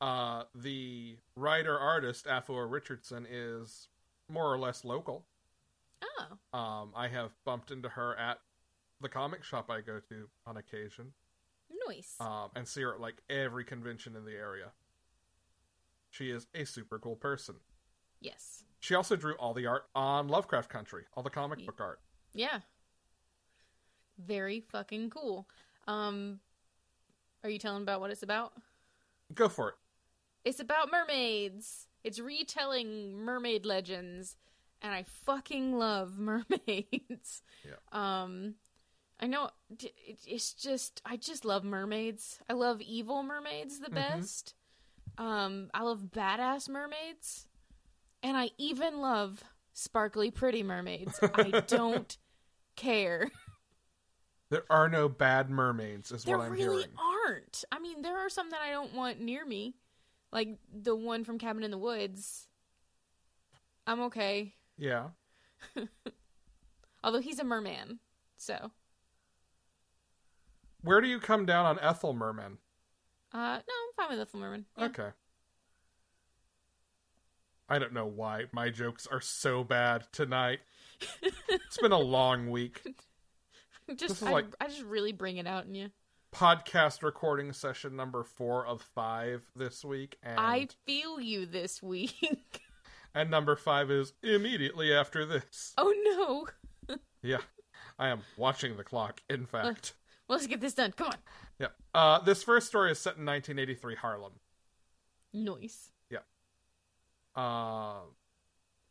uh, 0.00 0.44
the 0.54 1.16
writer 1.36 1.78
artist 1.78 2.26
Afua 2.26 2.70
Richardson 2.70 3.26
is 3.30 3.88
more 4.28 4.50
or 4.52 4.58
less 4.58 4.84
local. 4.84 5.26
Oh. 6.02 6.58
Um, 6.58 6.92
I 6.96 7.08
have 7.08 7.32
bumped 7.44 7.70
into 7.70 7.90
her 7.90 8.16
at 8.18 8.38
the 9.00 9.08
comic 9.08 9.44
shop 9.44 9.70
I 9.70 9.80
go 9.82 10.00
to 10.08 10.28
on 10.46 10.56
occasion, 10.56 11.12
Nice. 11.86 12.14
um, 12.20 12.48
and 12.56 12.66
see 12.66 12.80
her 12.82 12.94
at 12.94 13.00
like 13.00 13.16
every 13.28 13.64
convention 13.64 14.16
in 14.16 14.24
the 14.24 14.32
area. 14.32 14.72
She 16.10 16.30
is 16.30 16.46
a 16.54 16.64
super 16.64 16.98
cool 16.98 17.16
person. 17.16 17.56
Yes. 18.20 18.64
She 18.80 18.94
also 18.94 19.16
drew 19.16 19.34
all 19.36 19.54
the 19.54 19.66
art 19.66 19.86
on 19.94 20.28
Lovecraft 20.28 20.68
Country, 20.68 21.04
all 21.14 21.22
the 21.22 21.30
comic 21.30 21.60
Yeah. 21.60 21.66
book 21.66 21.80
art. 21.80 22.00
Yeah. 22.34 22.60
Very 24.18 24.60
fucking 24.60 25.10
cool. 25.10 25.48
Um 25.86 26.40
are 27.42 27.50
you 27.50 27.58
telling 27.58 27.82
about 27.82 28.00
what 28.00 28.10
it's 28.10 28.22
about? 28.22 28.52
Go 29.34 29.48
for 29.48 29.70
it. 29.70 29.74
It's 30.44 30.60
about 30.60 30.90
mermaids. 30.90 31.88
It's 32.02 32.18
retelling 32.18 33.16
mermaid 33.18 33.64
legends 33.66 34.36
and 34.82 34.92
I 34.94 35.02
fucking 35.04 35.78
love 35.78 36.18
mermaids. 36.18 37.42
Yeah. 37.64 37.76
Um 37.92 38.54
I 39.20 39.26
know 39.26 39.50
it's 40.26 40.52
just 40.52 41.00
I 41.04 41.16
just 41.16 41.44
love 41.44 41.64
mermaids. 41.64 42.40
I 42.48 42.52
love 42.52 42.80
evil 42.82 43.22
mermaids 43.22 43.80
the 43.80 43.90
Mhm. 43.90 43.94
best. 43.94 44.54
Um 45.18 45.70
I 45.74 45.82
love 45.82 46.10
badass 46.14 46.68
mermaids. 46.68 47.46
And 48.24 48.36
I 48.36 48.50
even 48.58 49.00
love 49.00 49.40
sparkly 49.74 50.30
pretty 50.32 50.62
mermaids. 50.64 51.18
I 51.22 51.60
don't 51.66 52.16
care. 52.74 53.30
There 54.50 54.64
are 54.70 54.88
no 54.88 55.08
bad 55.08 55.50
mermaids, 55.50 56.10
is 56.10 56.24
There 56.24 56.36
what 56.38 56.46
I'm 56.46 56.52
really 56.52 56.82
hearing. 56.82 56.96
aren't. 57.26 57.64
I 57.70 57.78
mean, 57.78 58.02
there 58.02 58.18
are 58.18 58.28
some 58.28 58.50
that 58.50 58.60
I 58.60 58.70
don't 58.70 58.94
want 58.94 59.20
near 59.20 59.44
me, 59.44 59.74
like 60.32 60.58
the 60.72 60.96
one 60.96 61.22
from 61.24 61.38
Cabin 61.38 61.62
in 61.64 61.70
the 61.70 61.78
Woods. 61.78 62.48
I'm 63.86 64.00
okay, 64.02 64.54
Yeah. 64.78 65.08
although 67.04 67.20
he's 67.20 67.38
a 67.38 67.44
merman. 67.44 67.98
So, 68.38 68.70
Where 70.82 71.00
do 71.00 71.08
you 71.08 71.18
come 71.20 71.44
down 71.46 71.66
on 71.66 71.78
Ethel 71.80 72.14
Merman? 72.14 72.58
uh, 73.32 73.38
no, 73.38 73.74
I'm 73.74 73.94
fine 73.96 74.10
with 74.10 74.26
Ethel 74.26 74.40
Merman. 74.40 74.64
Yeah. 74.78 74.84
Okay. 74.86 75.08
I 77.68 77.78
don't 77.78 77.92
know 77.92 78.06
why 78.06 78.44
my 78.52 78.70
jokes 78.70 79.06
are 79.06 79.20
so 79.20 79.64
bad 79.64 80.04
tonight. 80.12 80.60
it's 81.48 81.78
been 81.78 81.92
a 81.92 81.98
long 81.98 82.50
week. 82.50 82.82
just 83.96 84.22
I, 84.22 84.30
like- 84.30 84.54
I 84.60 84.66
just 84.68 84.82
really 84.82 85.12
bring 85.12 85.38
it 85.38 85.46
out 85.46 85.66
in 85.66 85.74
you. 85.74 85.90
Podcast 86.34 87.02
recording 87.02 87.52
session 87.52 87.94
number 87.94 88.24
four 88.24 88.66
of 88.66 88.82
five 88.82 89.42
this 89.54 89.84
week, 89.84 90.16
and 90.22 90.38
I 90.38 90.66
feel 90.84 91.20
you 91.20 91.46
this 91.46 91.80
week. 91.80 92.60
and 93.14 93.30
number 93.30 93.54
five 93.54 93.88
is 93.90 94.12
immediately 94.20 94.92
after 94.92 95.24
this. 95.24 95.72
oh 95.78 96.46
no! 96.88 96.96
Yeah, 97.22 97.38
I 97.98 98.08
am 98.08 98.20
watching 98.36 98.76
the 98.76 98.84
clock. 98.84 99.22
In 99.30 99.46
fact, 99.46 99.94
Well, 100.28 100.36
let's 100.36 100.46
get 100.46 100.60
this 100.60 100.74
done. 100.74 100.92
Come 100.92 101.06
on. 101.06 101.14
yeah. 101.58 101.68
Uh, 101.94 102.18
this 102.18 102.42
first 102.42 102.66
story 102.66 102.90
is 102.90 102.98
set 102.98 103.16
in 103.16 103.24
1983 103.24 103.94
Harlem. 103.94 104.32
Noise. 105.32 105.90
Uh, 107.36 108.00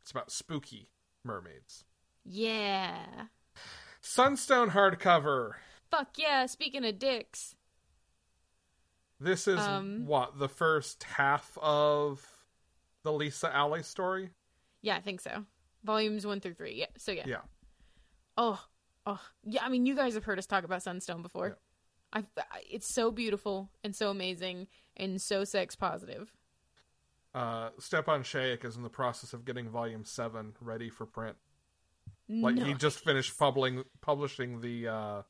it's 0.02 0.12
about 0.12 0.32
spooky 0.32 0.90
mermaids. 1.24 1.86
Yeah. 2.26 2.98
Sunstone 4.02 4.72
hardcover. 4.72 5.54
Fuck 5.90 6.18
yeah. 6.18 6.46
Speaking 6.48 6.84
of 6.86 7.00
dicks, 7.00 7.56
This 9.20 9.48
is 9.48 9.60
Um, 9.60 10.06
what 10.06 10.38
the 10.40 10.50
first 10.50 11.04
half 11.04 11.58
of 11.62 12.26
the 13.04 13.14
Lisa 13.14 13.54
Alley 13.56 13.84
story. 13.84 14.32
yeah, 14.82 14.96
I 14.98 15.02
think 15.02 15.22
so. 15.22 15.46
Volumes 15.84 16.26
one 16.26 16.40
through 16.42 16.56
three. 16.56 16.76
Yeah. 16.76 16.88
So 16.98 17.12
yeah. 17.14 17.24
Yeah, 17.26 17.42
Oh, 18.38 18.62
oh, 19.06 19.22
yeah. 19.46 19.64
I 19.64 19.70
mean, 19.70 19.86
you 19.86 19.96
guys 19.96 20.16
have 20.16 20.24
heard 20.26 20.40
us 20.40 20.46
talk 20.46 20.64
about 20.66 20.82
Sunstone 20.84 21.22
before. 21.22 21.58
I, 22.12 22.20
I- 22.38 22.64
it's 22.70 22.88
so 22.94 23.12
beautiful 23.12 23.70
and 23.84 23.96
so 23.96 24.10
amazing 24.10 24.68
and 24.98 25.22
so 25.22 25.44
sex 25.46 25.76
positive. 25.76 26.34
Uh, 27.34 27.70
Stjepan 27.80 28.22
Sejic 28.22 28.64
is 28.64 28.76
in 28.76 28.84
the 28.84 28.90
process 28.90 29.34
of 29.34 29.44
getting 29.46 29.70
Volume 29.70 30.06
Seven 30.06 30.54
ready 30.62 30.90
for 30.90 31.06
print. 31.06 31.36
Like 32.30 32.58
he 32.58 32.74
just 32.74 33.04
finished 33.04 33.38
publishing 33.38 33.84
publishing 34.02 34.62
the 34.62 34.88
uh, 34.88 35.22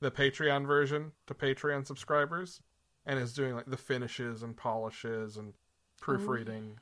the 0.00 0.10
Patreon 0.10 0.66
version 0.66 1.12
to 1.26 1.34
Patreon 1.34 1.86
subscribers, 1.86 2.62
and 3.04 3.18
is 3.18 3.32
doing 3.34 3.54
like 3.54 3.66
the 3.66 3.76
finishes 3.76 4.42
and 4.42 4.56
polishes 4.56 5.36
and 5.36 5.54
proofreading. 6.00 6.78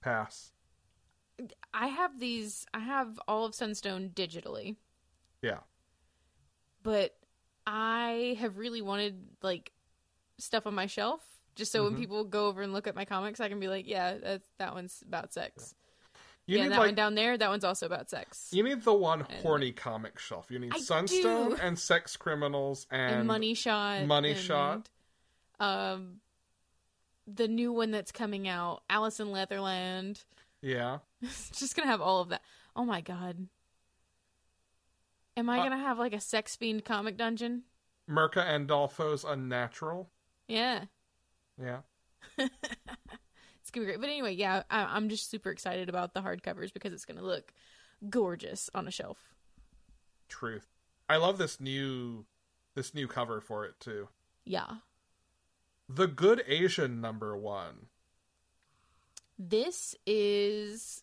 Pass. 0.00 0.52
I 1.74 1.88
have 1.88 2.18
these. 2.20 2.64
I 2.72 2.78
have 2.78 3.18
all 3.26 3.44
of 3.44 3.54
Sunstone 3.54 4.10
digitally, 4.14 4.76
Yeah. 5.42 5.58
but 6.82 7.16
I 7.66 8.36
have 8.40 8.56
really 8.58 8.82
wanted 8.82 9.20
like 9.42 9.72
stuff 10.38 10.66
on 10.66 10.74
my 10.74 10.86
shelf, 10.86 11.22
just 11.58 11.70
so 11.72 11.80
Mhm. 11.82 11.84
when 11.92 11.96
people 12.00 12.24
go 12.24 12.46
over 12.46 12.62
and 12.62 12.72
look 12.72 12.86
at 12.86 12.94
my 12.94 13.04
comics, 13.04 13.40
I 13.40 13.48
can 13.50 13.60
be 13.60 13.68
like, 13.68 13.86
yeah, 13.86 14.14
that 14.16 14.42
that 14.58 14.74
one's 14.74 15.02
about 15.06 15.34
sex. 15.34 15.74
You 16.46 16.56
yeah, 16.56 16.62
need 16.62 16.72
that 16.72 16.78
like 16.78 16.86
one 16.86 16.94
down 16.94 17.14
there, 17.14 17.36
that 17.36 17.50
one's 17.50 17.64
also 17.64 17.84
about 17.84 18.08
sex. 18.08 18.48
you 18.52 18.62
need 18.62 18.82
the 18.82 18.94
one 18.94 19.20
And- 19.28 19.42
horny 19.42 19.72
comic 19.72 20.18
shelf. 20.18 20.50
You 20.50 20.58
need 20.58 20.72
I 20.74 20.78
Sunstone 20.78 21.50
do. 21.50 21.56
and 21.56 21.78
Sex 21.78 22.16
Criminals 22.16 22.86
and, 22.90 23.16
and 23.16 23.26
Money 23.26 23.52
Shot. 23.52 24.06
Money 24.06 24.30
and, 24.30 24.40
Shot. 24.40 24.88
Um, 25.60 26.20
the 27.26 27.48
new 27.48 27.70
one 27.72 27.90
that's 27.90 28.12
coming 28.12 28.48
out, 28.48 28.82
Alice 28.88 29.20
in 29.20 29.30
Leatherland. 29.30 30.24
Yeah. 30.62 31.00
It's 31.20 31.50
just 31.58 31.76
gonna 31.76 31.88
have 31.90 32.00
all 32.00 32.22
of 32.22 32.30
that. 32.30 32.42
Oh 32.74 32.84
my 32.86 33.02
god. 33.02 33.48
Am 35.36 35.48
I 35.50 35.58
Uh, 35.60 35.64
gonna 35.64 35.78
have 35.78 35.98
like 35.98 36.12
a 36.14 36.20
sex 36.20 36.56
fiend 36.56 36.84
comic 36.84 37.16
dungeon? 37.16 37.64
Mirka 38.08 38.42
Andolfo's 38.44 39.22
Unnatural. 39.24 40.10
Yeah. 40.46 40.86
Yeah. 41.60 41.80
It's 43.60 43.70
gonna 43.70 43.84
be 43.86 43.92
great. 43.92 44.00
But 44.00 44.08
anyway, 44.08 44.32
yeah, 44.32 44.62
I- 44.70 44.96
I'm 44.96 45.10
just 45.10 45.28
super 45.30 45.50
excited 45.50 45.90
about 45.90 46.14
the 46.14 46.22
hardcovers 46.22 46.72
because 46.72 46.90
it's 46.94 47.04
gonna 47.04 47.20
look 47.22 47.52
gorgeous 48.08 48.70
on 48.74 48.88
a 48.88 48.90
shelf. 48.90 49.34
Truth. 50.30 50.66
I 51.06 51.16
love 51.18 51.36
this 51.36 51.60
new 51.60 52.24
this 52.74 52.94
new 52.94 53.06
cover 53.06 53.42
for 53.42 53.66
it 53.66 53.78
too. 53.78 54.08
Yeah. 54.46 54.76
The 55.86 56.06
Good 56.06 56.42
Asian 56.46 57.02
number 57.02 57.36
one. 57.36 57.88
This 59.38 59.94
is 60.06 61.02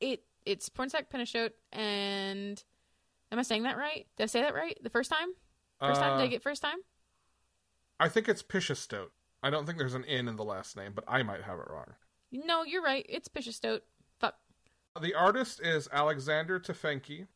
it. 0.00 0.22
It's 0.46 0.70
Pornsak 0.70 1.10
Penishot 1.10 1.54
and 1.72 2.62
am 3.30 3.38
I 3.38 3.42
saying 3.42 3.64
that 3.64 3.76
right? 3.76 4.06
Did 4.16 4.22
I 4.22 4.26
say 4.28 4.40
that 4.40 4.54
right 4.54 4.78
the 4.82 4.88
first 4.90 5.10
time? 5.10 5.28
First 5.80 6.00
time? 6.00 6.16
Did 6.16 6.22
I 6.22 6.26
Uh, 6.26 6.30
get 6.30 6.42
first 6.42 6.62
time? 6.62 6.78
I 8.00 8.08
think 8.08 8.28
it's 8.30 8.42
Pichetshote. 8.42 9.10
I 9.42 9.50
don't 9.50 9.66
think 9.66 9.78
there's 9.78 9.94
an 9.94 10.04
N 10.04 10.28
in 10.28 10.36
the 10.36 10.44
last 10.44 10.76
name, 10.76 10.92
but 10.94 11.04
I 11.06 11.22
might 11.22 11.42
have 11.42 11.58
it 11.58 11.66
wrong. 11.70 11.94
No, 12.32 12.64
you're 12.64 12.82
right. 12.82 13.06
It's 13.08 13.28
Pichetshote. 13.28 13.80
Fuck. 14.18 14.34
The 15.00 15.14
artist 15.14 15.60
is 15.62 15.88
Alexander 15.92 16.58
Tefenkgi. 16.58 17.26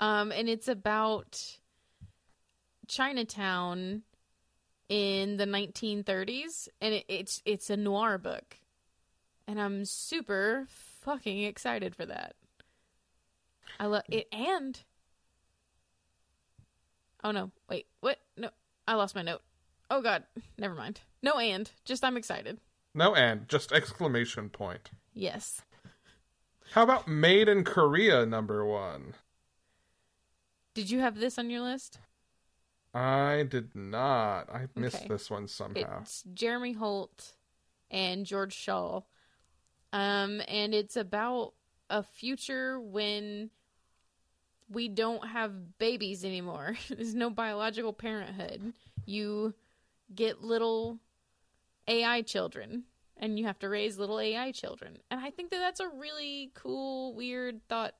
Um, 0.00 0.32
and 0.32 0.48
it's 0.48 0.68
about 0.68 1.58
Chinatown 2.88 4.02
in 4.88 5.36
the 5.36 5.46
1930s, 5.46 6.68
and 6.80 6.94
it, 6.94 7.04
it's 7.08 7.42
it's 7.44 7.70
a 7.70 7.76
noir 7.76 8.18
book, 8.18 8.58
and 9.48 9.60
I'm 9.60 9.84
super 9.84 10.66
fucking 10.68 11.42
excited 11.44 11.94
for 11.94 12.06
that. 12.06 12.34
I 13.80 13.86
love 13.86 14.02
it, 14.08 14.28
and 14.32 14.78
oh 17.24 17.32
no, 17.32 17.50
wait, 17.68 17.86
what? 18.00 18.18
No, 18.36 18.50
I 18.86 18.94
lost 18.94 19.14
my 19.14 19.22
note. 19.22 19.42
Oh 19.90 20.02
god, 20.02 20.24
never 20.58 20.74
mind. 20.74 21.00
No, 21.26 21.40
and 21.40 21.68
just 21.84 22.04
I'm 22.04 22.16
excited. 22.16 22.60
No 22.94 23.16
and, 23.16 23.48
just 23.48 23.72
exclamation 23.72 24.48
point. 24.48 24.90
Yes. 25.12 25.60
How 26.70 26.84
about 26.84 27.08
Made 27.08 27.48
in 27.48 27.64
Korea 27.64 28.24
number 28.24 28.64
one? 28.64 29.14
Did 30.72 30.88
you 30.88 31.00
have 31.00 31.18
this 31.18 31.36
on 31.36 31.50
your 31.50 31.62
list? 31.62 31.98
I 32.94 33.44
did 33.48 33.74
not. 33.74 34.48
I 34.54 34.68
missed 34.76 34.98
Okay. 34.98 35.08
this 35.08 35.28
one 35.28 35.48
somehow. 35.48 36.02
It's 36.02 36.22
Jeremy 36.32 36.74
Holt 36.74 37.32
and 37.90 38.24
George 38.24 38.54
Schall. 38.54 39.08
Um, 39.92 40.40
and 40.46 40.72
it's 40.72 40.96
about 40.96 41.54
a 41.90 42.04
future 42.04 42.80
when 42.80 43.50
we 44.70 44.86
don't 44.86 45.26
have 45.26 45.76
babies 45.78 46.24
anymore. 46.24 46.76
There's 46.88 47.16
no 47.16 47.30
biological 47.30 47.92
parenthood. 47.92 48.72
You 49.06 49.54
get 50.14 50.40
little 50.44 51.00
AI 51.88 52.22
children 52.22 52.84
and 53.16 53.38
you 53.38 53.46
have 53.46 53.58
to 53.60 53.68
raise 53.68 53.98
little 53.98 54.20
AI 54.20 54.52
children. 54.52 54.98
And 55.10 55.20
I 55.20 55.30
think 55.30 55.50
that 55.50 55.58
that's 55.58 55.80
a 55.80 55.88
really 55.88 56.50
cool, 56.54 57.14
weird 57.14 57.66
thought 57.68 57.94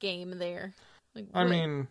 game 0.00 0.38
there. 0.38 0.74
Like, 1.14 1.26
I 1.34 1.42
what- 1.44 1.50
mean, 1.50 1.88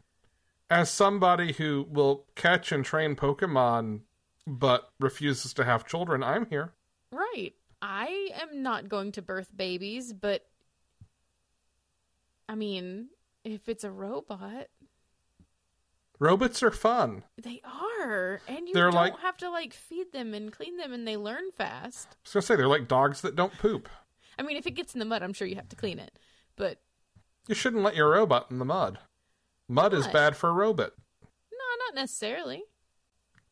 as 0.69 0.89
somebody 0.89 1.53
who 1.53 1.85
will 1.89 2.25
catch 2.35 2.71
and 2.71 2.83
train 2.83 3.15
Pokemon 3.15 4.01
but 4.47 4.91
refuses 4.99 5.53
to 5.53 5.63
have 5.63 5.85
children, 5.87 6.21
I'm 6.23 6.45
here. 6.47 6.73
right. 7.11 7.53
I 7.81 8.29
am 8.33 8.63
not 8.63 8.89
going 8.89 9.11
to 9.13 9.21
birth 9.21 9.55
babies, 9.55 10.11
but 10.11 10.47
I 12.49 12.55
mean, 12.55 13.09
if 13.43 13.69
it's 13.69 13.83
a 13.83 13.91
robot, 13.91 14.67
Robots 16.19 16.63
are 16.63 16.71
fun. 16.71 17.23
they 17.37 17.61
are, 17.63 18.41
and 18.47 18.67
you 18.67 18.73
They're 18.73 18.85
don't 18.85 18.93
like- 18.95 19.19
have 19.19 19.37
to 19.37 19.49
like 19.49 19.73
feed 19.73 20.11
them 20.13 20.33
and 20.33 20.51
clean 20.51 20.77
them, 20.77 20.93
and 20.93 21.07
they 21.07 21.17
learn 21.17 21.51
fast. 21.51 22.07
I 22.11 22.15
was 22.23 22.33
gonna 22.33 22.41
say 22.43 22.55
they're 22.55 22.67
like 22.67 22.87
dogs 22.87 23.21
that 23.21 23.35
don't 23.35 23.53
poop. 23.57 23.89
I 24.39 24.43
mean, 24.43 24.57
if 24.57 24.65
it 24.67 24.71
gets 24.71 24.93
in 24.93 24.99
the 24.99 25.05
mud, 25.05 25.23
I'm 25.23 25.33
sure 25.33 25.47
you 25.47 25.55
have 25.55 25.69
to 25.69 25.75
clean 25.75 25.99
it, 25.99 26.17
but 26.55 26.79
You 27.47 27.55
shouldn't 27.55 27.83
let 27.83 27.95
your 27.95 28.09
robot 28.11 28.49
in 28.49 28.59
the 28.59 28.65
mud. 28.65 28.99
Mud 29.67 29.93
is 29.93 30.07
bad 30.07 30.35
for 30.37 30.49
a 30.49 30.53
robot. 30.53 30.93
no, 31.51 31.85
not 31.85 31.95
necessarily. 31.95 32.63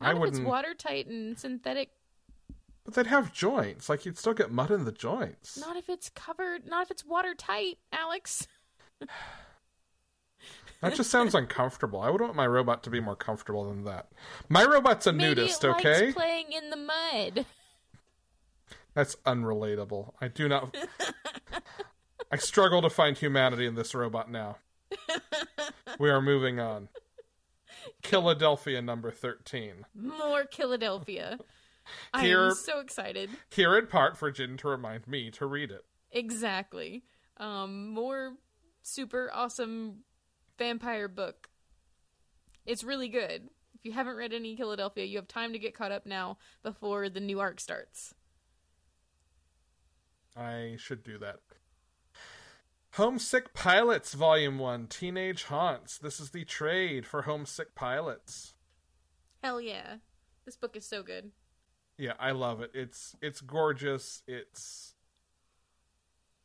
I 0.01 0.07
Not 0.13 0.15
if 0.17 0.23
it's 0.23 0.31
wouldn't- 0.31 0.47
watertight 0.47 1.07
and 1.07 1.37
synthetic. 1.39 1.91
But 2.85 2.95
they'd 2.95 3.07
have 3.07 3.31
joints. 3.33 3.87
Like 3.87 4.05
you'd 4.05 4.17
still 4.17 4.33
get 4.33 4.51
mud 4.51 4.69
in 4.71 4.83
the 4.85 4.91
joints. 4.91 5.57
Not 5.57 5.77
if 5.77 5.89
it's 5.89 6.09
covered. 6.09 6.65
Not 6.65 6.83
if 6.83 6.91
it's 6.91 7.05
watertight, 7.05 7.77
Alex. 7.91 8.47
That 10.83 10.95
just 10.95 11.09
sounds 11.09 11.33
uncomfortable. 11.35 12.01
I 12.01 12.09
would 12.09 12.19
want 12.19 12.35
my 12.35 12.45
robot 12.45 12.83
to 12.83 12.89
be 12.89 12.99
more 12.99 13.15
comfortable 13.15 13.69
than 13.69 13.85
that. 13.85 14.09
My 14.49 14.65
robot's 14.65 15.07
a 15.07 15.13
Maybe 15.13 15.41
nudist, 15.41 15.63
it 15.63 15.67
okay? 15.69 16.05
likes 16.07 16.13
playing 16.13 16.51
in 16.51 16.69
the 16.69 16.75
mud. 16.75 17.45
That's 18.93 19.15
unrelatable. 19.25 20.11
I 20.19 20.27
do 20.27 20.47
not. 20.49 20.75
I 22.31 22.35
struggle 22.37 22.81
to 22.81 22.89
find 22.89 23.17
humanity 23.17 23.65
in 23.65 23.75
this 23.75 23.95
robot 23.95 24.29
now. 24.29 24.57
We 25.99 26.09
are 26.09 26.21
moving 26.21 26.59
on. 26.59 26.89
Philadelphia 28.03 28.81
number 28.81 29.11
13. 29.11 29.85
More 29.95 30.45
Philadelphia. 30.51 31.37
I 32.13 32.25
am 32.25 32.55
so 32.55 32.79
excited. 32.79 33.29
Here 33.51 33.77
in 33.77 33.87
part 33.87 34.17
for 34.17 34.31
Jin 34.31 34.57
to 34.57 34.69
remind 34.69 35.07
me 35.07 35.29
to 35.31 35.45
read 35.45 35.69
it. 35.69 35.85
Exactly. 36.11 37.03
Um, 37.37 37.89
more 37.89 38.33
super 38.81 39.29
awesome 39.33 39.99
vampire 40.57 41.07
book. 41.07 41.49
It's 42.65 42.83
really 42.83 43.09
good. 43.09 43.49
If 43.75 43.85
you 43.85 43.91
haven't 43.91 44.15
read 44.15 44.33
any 44.33 44.55
Philadelphia, 44.55 45.05
you 45.05 45.17
have 45.17 45.27
time 45.27 45.53
to 45.53 45.59
get 45.59 45.75
caught 45.75 45.91
up 45.91 46.05
now 46.05 46.37
before 46.61 47.09
the 47.09 47.19
new 47.19 47.39
arc 47.39 47.59
starts. 47.59 48.13
I 50.35 50.75
should 50.77 51.03
do 51.03 51.17
that. 51.19 51.39
Homesick 52.91 53.53
Pilots 53.53 54.13
Volume 54.13 54.59
1 54.59 54.87
Teenage 54.87 55.45
Haunts. 55.45 55.97
This 55.97 56.19
is 56.19 56.29
the 56.29 56.45
trade 56.45 57.05
for 57.05 57.23
Homesick 57.23 57.75
Pilots. 57.75 58.53
Hell 59.43 59.59
yeah. 59.59 59.95
This 60.45 60.55
book 60.55 60.75
is 60.75 60.85
so 60.85 61.01
good. 61.03 61.31
Yeah, 61.97 62.13
I 62.19 62.31
love 62.31 62.61
it. 62.61 62.71
It's 62.73 63.15
it's 63.21 63.41
gorgeous. 63.41 64.23
It's 64.27 64.93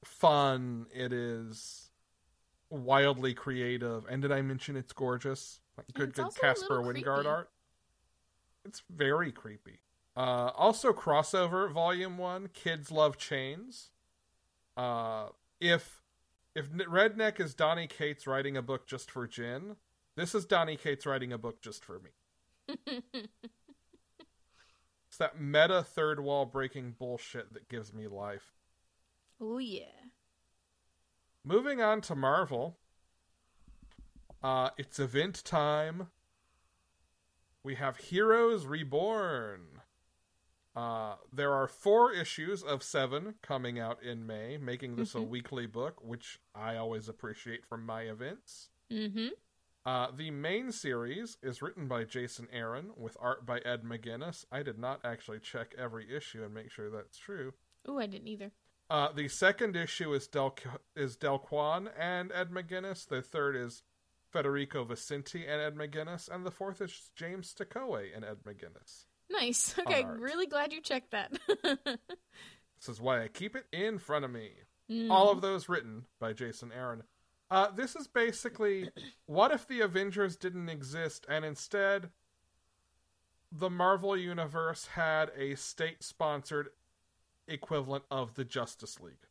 fun. 0.05 0.87
It 0.94 1.12
is 1.12 1.88
wildly 2.70 3.35
creative. 3.35 4.04
And 4.09 4.22
did 4.22 4.33
I 4.33 4.42
mention 4.42 4.76
it's 4.76 4.92
gorgeous? 4.92 5.61
Like 5.76 5.87
good 5.94 6.14
good 6.14 6.35
Caspar 6.40 6.81
Wijngaard 6.81 7.26
art. 7.26 7.50
It's 8.64 8.83
very 8.90 9.33
creepy. 9.33 9.81
Uh 10.16 10.50
also 10.57 10.92
crossover 10.92 11.70
volume 11.72 12.18
1 12.18 12.48
Kids 12.54 12.90
Love 12.90 13.16
Chains. 13.16 13.90
Uh 14.76 15.28
if 15.61 16.02
if 16.54 16.70
Redneck 16.70 17.40
is 17.40 17.54
Donny 17.54 17.87
Cates 17.87 18.26
writing 18.26 18.57
a 18.57 18.62
book 18.62 18.87
just 18.87 19.11
for 19.11 19.26
Jin, 19.26 19.76
this 20.16 20.35
is 20.35 20.44
Donny 20.44 20.76
Cates 20.76 21.07
writing 21.07 21.33
a 21.33 21.38
book 21.38 21.61
just 21.62 21.85
for 21.85 22.00
me. 22.00 22.11
It's 25.09 25.16
that 25.16 25.40
meta 25.40 25.83
third 25.83 26.20
wall 26.20 26.44
breaking 26.44 26.94
bullshit 26.98 27.52
that 27.54 27.68
gives 27.68 27.92
me 27.92 28.07
life. 28.07 28.52
oh 29.40 29.59
yeah. 29.59 29.85
Moving 31.49 31.81
on 31.81 32.03
to 32.03 32.15
Marvel. 32.15 32.77
Uh, 34.43 34.69
it's 34.77 34.99
event 34.99 35.43
time. 35.47 36.09
We 37.63 37.77
have 37.77 37.97
Heroes 37.97 38.67
Reborn. 38.67 39.81
Uh, 40.77 41.15
there 41.33 41.55
are 41.55 41.67
four 41.67 42.13
issues 42.13 42.63
of 42.63 42.83
seven 42.83 43.37
coming 43.41 43.79
out 43.79 44.03
in 44.03 44.27
May, 44.27 44.59
making 44.59 44.97
this 44.97 45.15
a 45.15 45.19
Mhm. 45.21 45.29
weekly 45.29 45.65
book, 45.67 46.05
which 46.05 46.39
I 46.55 46.77
always 46.77 47.09
appreciate 47.09 47.65
from 47.65 47.87
my 47.87 48.03
events. 48.03 48.69
Mm-hmm. 48.91 49.29
Uh, 49.87 50.11
the 50.11 50.31
main 50.31 50.71
series 50.71 51.39
is 51.43 51.63
written 51.63 51.89
by 51.89 52.05
Jason 52.05 52.47
Aaron 52.53 52.93
with 52.95 53.17
art 53.19 53.47
by 53.47 53.61
Ed 53.61 53.85
McGuinness. 53.85 54.45
I 54.53 54.63
did 54.63 54.79
not 54.79 55.03
actually 55.03 55.41
check 55.41 55.75
every 55.79 56.15
issue 56.15 56.45
and 56.45 56.53
make 56.53 56.71
sure 56.71 56.91
that's 56.91 57.17
true. 57.17 57.55
Ooh, 57.89 57.99
I 57.99 58.07
didn't 58.07 58.29
either. 58.29 58.53
Uh, 58.90 59.12
the 59.12 59.29
second 59.29 59.77
issue 59.77 60.14
is 60.14 60.27
Del 60.27 60.55
is 60.96 61.16
Dale 61.16 61.38
Keown 61.38 61.90
and 61.98 62.33
Ed 62.33 62.51
McGuinness. 62.51 63.07
The 63.07 63.20
third 63.20 63.55
is 63.55 63.83
Federico 64.31 64.85
Vicenti 64.85 65.46
and 65.48 65.61
Ed 65.61 65.74
McGuinness, 65.74 66.29
and 66.29 66.44
the 66.44 66.51
fourth 66.51 66.81
is 66.81 67.11
James 67.14 67.55
Stokoe 67.55 68.14
and 68.14 68.24
Ed 68.24 68.38
McGuinness. 68.46 69.05
Nice. 69.31 69.74
Okay, 69.79 70.05
really 70.07 70.46
glad 70.46 70.72
you 70.72 70.81
checked 70.81 71.11
that. 71.11 71.33
This 72.79 72.88
is 72.88 73.01
why 73.01 73.22
I 73.22 73.29
keep 73.29 73.57
it 73.57 73.66
in 73.72 73.98
front 73.98 74.24
of 74.24 74.31
me. 74.31 74.51
Mm. 74.90 75.11
All 75.11 75.31
of 75.31 75.40
those 75.40 75.68
written 75.68 76.05
by 76.20 76.33
Jason 76.33 76.70
Aaron. 76.72 77.03
Uh, 77.51 77.70
this 77.70 77.96
is 77.96 78.07
basically 78.07 78.90
what 79.27 79.51
if 79.51 79.66
the 79.66 79.81
Avengers 79.81 80.37
didn't 80.37 80.68
exist 80.68 81.27
and 81.29 81.44
instead 81.44 82.11
the 83.51 83.70
Marvel 83.70 84.16
Universe 84.16 84.87
had 84.87 85.31
a 85.37 85.57
state 85.57 86.03
sponsored 86.03 86.68
equivalent 87.49 88.05
of 88.11 88.35
the 88.35 88.45
Justice 88.45 89.01
League. 89.01 89.27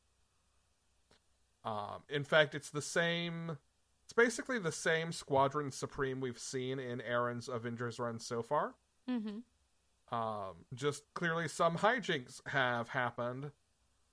Um, 1.63 2.03
in 2.09 2.23
fact, 2.23 2.55
it's 2.55 2.69
the 2.69 2.81
same. 2.81 3.57
It's 4.05 4.13
basically 4.13 4.57
the 4.57 4.71
same 4.71 5.11
Squadron 5.11 5.71
Supreme 5.71 6.21
we've 6.21 6.39
seen 6.39 6.79
in 6.79 7.01
Aaron's 7.01 7.49
Avengers 7.49 7.99
run 7.99 8.19
so 8.19 8.41
far. 8.41 8.75
Mm-hmm. 9.09 10.15
Um, 10.15 10.55
just 10.73 11.03
clearly, 11.13 11.49
some 11.49 11.77
hijinks 11.77 12.39
have 12.47 12.89
happened 12.89 13.51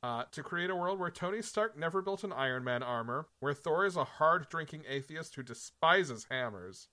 uh, 0.03 0.25
to 0.33 0.43
create 0.43 0.71
a 0.71 0.75
world 0.75 0.99
where 0.99 1.11
Tony 1.11 1.41
Stark 1.41 1.79
never 1.79 2.03
built 2.03 2.25
an 2.25 2.33
Iron 2.33 2.65
Man 2.65 2.83
armor, 2.83 3.29
where 3.39 3.55
Thor 3.55 3.87
is 3.87 3.97
a 3.97 4.05
hard 4.05 4.49
drinking 4.49 4.83
atheist 4.89 5.37
who 5.37 5.45
despises 5.45 6.27
hammers, 6.29 6.89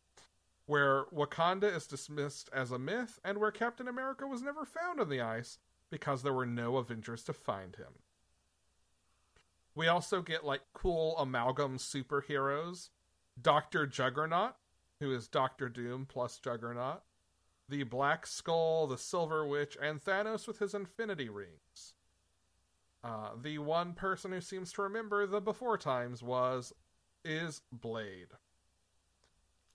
where 0.67 1.05
Wakanda 1.05 1.75
is 1.75 1.87
dismissed 1.87 2.49
as 2.53 2.71
a 2.71 2.77
myth, 2.79 3.19
and 3.25 3.39
where 3.39 3.51
Captain 3.51 3.87
America 3.87 4.27
was 4.27 4.43
never 4.43 4.63
found 4.63 4.99
on 5.01 5.09
the 5.09 5.21
ice 5.21 5.57
because 5.91 6.23
there 6.23 6.33
were 6.33 6.45
no 6.45 6.77
Avengers 6.77 7.23
to 7.25 7.33
find 7.33 7.75
him. 7.75 7.99
We 9.75 9.87
also 9.87 10.21
get 10.21 10.43
like 10.43 10.61
cool 10.73 11.15
amalgam 11.17 11.77
superheroes 11.77 12.89
Dr. 13.39 13.85
Juggernaut, 13.85 14.55
who 14.99 15.13
is 15.13 15.27
Doctor 15.27 15.69
Doom 15.69 16.07
plus 16.07 16.39
Juggernaut 16.39 17.03
the 17.71 17.83
Black 17.83 18.27
Skull, 18.27 18.85
the 18.85 18.97
Silver 18.97 19.47
Witch, 19.47 19.77
and 19.81 20.03
Thanos 20.03 20.45
with 20.45 20.59
his 20.59 20.75
Infinity 20.75 21.29
Rings. 21.29 21.93
Uh, 23.01 23.29
the 23.41 23.57
one 23.57 23.93
person 23.93 24.31
who 24.31 24.41
seems 24.41 24.73
to 24.73 24.81
remember 24.83 25.25
the 25.25 25.39
before 25.39 25.77
times 25.77 26.21
was 26.21 26.73
is 27.23 27.61
Blade. 27.71 28.27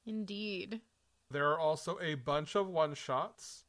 Indeed. 0.05 0.83
There 1.31 1.51
are 1.51 1.59
also 1.59 1.99
a 2.01 2.15
bunch 2.15 2.55
of 2.55 2.69
one 2.69 2.95
shots, 2.95 3.65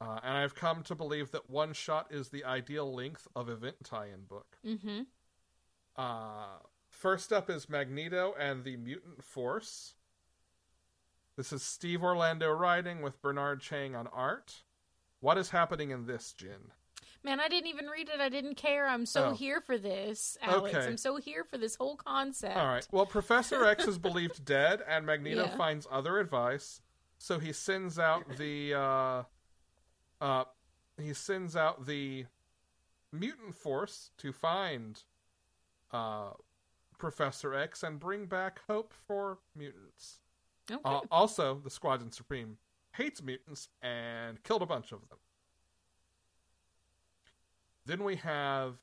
uh, 0.00 0.18
and 0.22 0.36
I've 0.38 0.54
come 0.54 0.82
to 0.84 0.94
believe 0.94 1.30
that 1.32 1.50
one 1.50 1.72
shot 1.72 2.08
is 2.10 2.28
the 2.28 2.44
ideal 2.44 2.92
length 2.92 3.28
of 3.36 3.48
event 3.48 3.76
tie-in 3.84 4.22
book. 4.28 4.56
Mm-hmm. 4.66 5.00
Uh, 5.96 6.58
first 6.88 7.32
up 7.32 7.50
is 7.50 7.68
Magneto 7.68 8.34
and 8.38 8.64
the 8.64 8.76
Mutant 8.76 9.22
Force. 9.22 9.94
This 11.36 11.52
is 11.52 11.62
Steve 11.62 12.02
Orlando 12.02 12.50
writing 12.50 13.02
with 13.02 13.20
Bernard 13.22 13.60
Chang 13.60 13.94
on 13.94 14.06
art. 14.08 14.62
What 15.20 15.36
is 15.38 15.50
happening 15.50 15.90
in 15.90 16.06
this, 16.06 16.32
Jin? 16.32 16.72
Man, 17.22 17.38
I 17.40 17.48
didn't 17.48 17.66
even 17.68 17.86
read 17.86 18.08
it. 18.08 18.18
I 18.20 18.30
didn't 18.30 18.54
care. 18.54 18.86
I'm 18.86 19.04
so 19.04 19.26
Oh. 19.26 19.32
here 19.34 19.60
for 19.60 19.76
this, 19.76 20.38
Alex. 20.40 20.74
Okay. 20.74 20.86
I'm 20.86 20.96
so 20.96 21.16
here 21.16 21.44
for 21.44 21.58
this 21.58 21.74
whole 21.76 21.96
concept. 21.96 22.56
All 22.56 22.66
right. 22.66 22.86
Well, 22.90 23.04
Professor 23.04 23.64
X 23.66 23.86
is 23.86 23.98
believed 23.98 24.44
dead, 24.46 24.82
and 24.88 25.04
Magneto 25.04 25.44
Yeah. 25.44 25.56
finds 25.58 25.86
other 25.90 26.18
advice. 26.18 26.80
So 27.18 27.38
he 27.38 27.52
sends 27.52 27.98
out 27.98 28.24
the 28.38 28.72
uh, 28.74 29.22
uh, 30.20 30.44
he 31.00 31.14
sends 31.14 31.56
out 31.56 31.86
the 31.86 32.26
mutant 33.12 33.54
force 33.54 34.10
to 34.18 34.32
find 34.32 35.02
uh, 35.92 36.30
Professor 36.98 37.54
X 37.54 37.82
and 37.82 37.98
bring 37.98 38.26
back 38.26 38.60
hope 38.68 38.92
for 39.06 39.38
mutants. 39.56 40.20
Okay. 40.70 40.80
Uh, 40.84 41.00
also, 41.10 41.60
the 41.64 41.70
Squadron 41.70 42.12
Supreme 42.12 42.58
hates 42.92 43.22
mutants 43.22 43.68
and 43.82 44.42
killed 44.42 44.62
a 44.62 44.66
bunch 44.66 44.92
of 44.92 45.00
them. 45.08 45.18
Then 47.86 48.04
we 48.04 48.16
have 48.16 48.76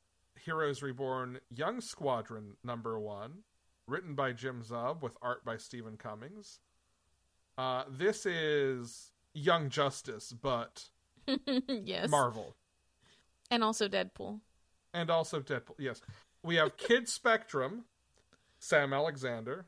Heroes 0.44 0.82
Reborn 0.82 1.40
Young 1.54 1.80
Squadron 1.80 2.56
number 2.64 2.98
one, 2.98 3.44
written 3.86 4.14
by 4.14 4.32
Jim 4.32 4.62
Zub 4.62 5.02
with 5.02 5.16
art 5.22 5.44
by 5.44 5.56
Steven 5.56 5.96
Cummings. 5.96 6.60
Uh, 7.56 7.84
this 7.88 8.26
is 8.26 9.12
Young 9.34 9.70
Justice, 9.70 10.32
but 10.32 10.84
yes. 11.68 12.08
Marvel. 12.08 12.54
and 13.50 13.62
also 13.64 13.88
Deadpool. 13.88 14.40
And 14.94 15.10
also 15.10 15.40
Deadpool. 15.40 15.74
Yes. 15.78 16.00
We 16.42 16.56
have 16.56 16.76
Kid 16.76 17.08
Spectrum, 17.08 17.84
Sam 18.58 18.92
Alexander, 18.92 19.66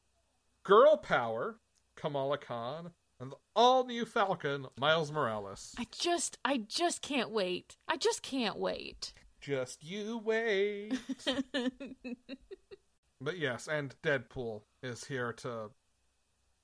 Girl 0.63 0.97
Power, 0.97 1.59
Kamala 1.97 2.39
Khan, 2.39 2.93
and 3.19 3.33
the 3.33 3.37
all 3.55 3.85
new 3.85 4.07
Falcon, 4.07 4.67
Miles 4.79 5.13
Morales. 5.13 5.75
I 5.79 5.87
just 5.91 6.39
I 6.45 6.59
just 6.59 7.03
can't 7.03 7.31
wait. 7.31 7.77
I 7.89 7.97
just 7.97 8.23
can't 8.23 8.59
wait. 8.59 9.13
Just 9.41 9.83
you 9.83 10.19
wait. 10.25 10.99
but 13.21 13.39
yes, 13.39 13.69
and 13.69 13.95
Deadpool 14.03 14.63
is 14.83 15.05
here 15.05 15.33
to 15.35 15.71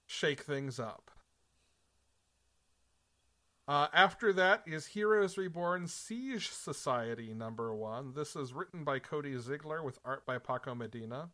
shake 0.06 0.42
things 0.42 0.78
up. 0.80 1.10
Uh, 3.68 3.88
after 3.92 4.32
that 4.32 4.62
is 4.64 4.86
Heroes 4.86 5.36
Reborn 5.36 5.88
Siege 5.88 6.50
Society 6.50 7.34
number 7.34 7.74
one. 7.74 8.12
This 8.14 8.36
is 8.36 8.52
written 8.52 8.84
by 8.84 9.00
Cody 9.00 9.34
Ziglar 9.34 9.82
with 9.82 9.98
art 10.04 10.24
by 10.24 10.38
Paco 10.38 10.74
Medina. 10.74 11.30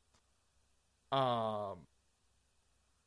Um, 1.11 1.81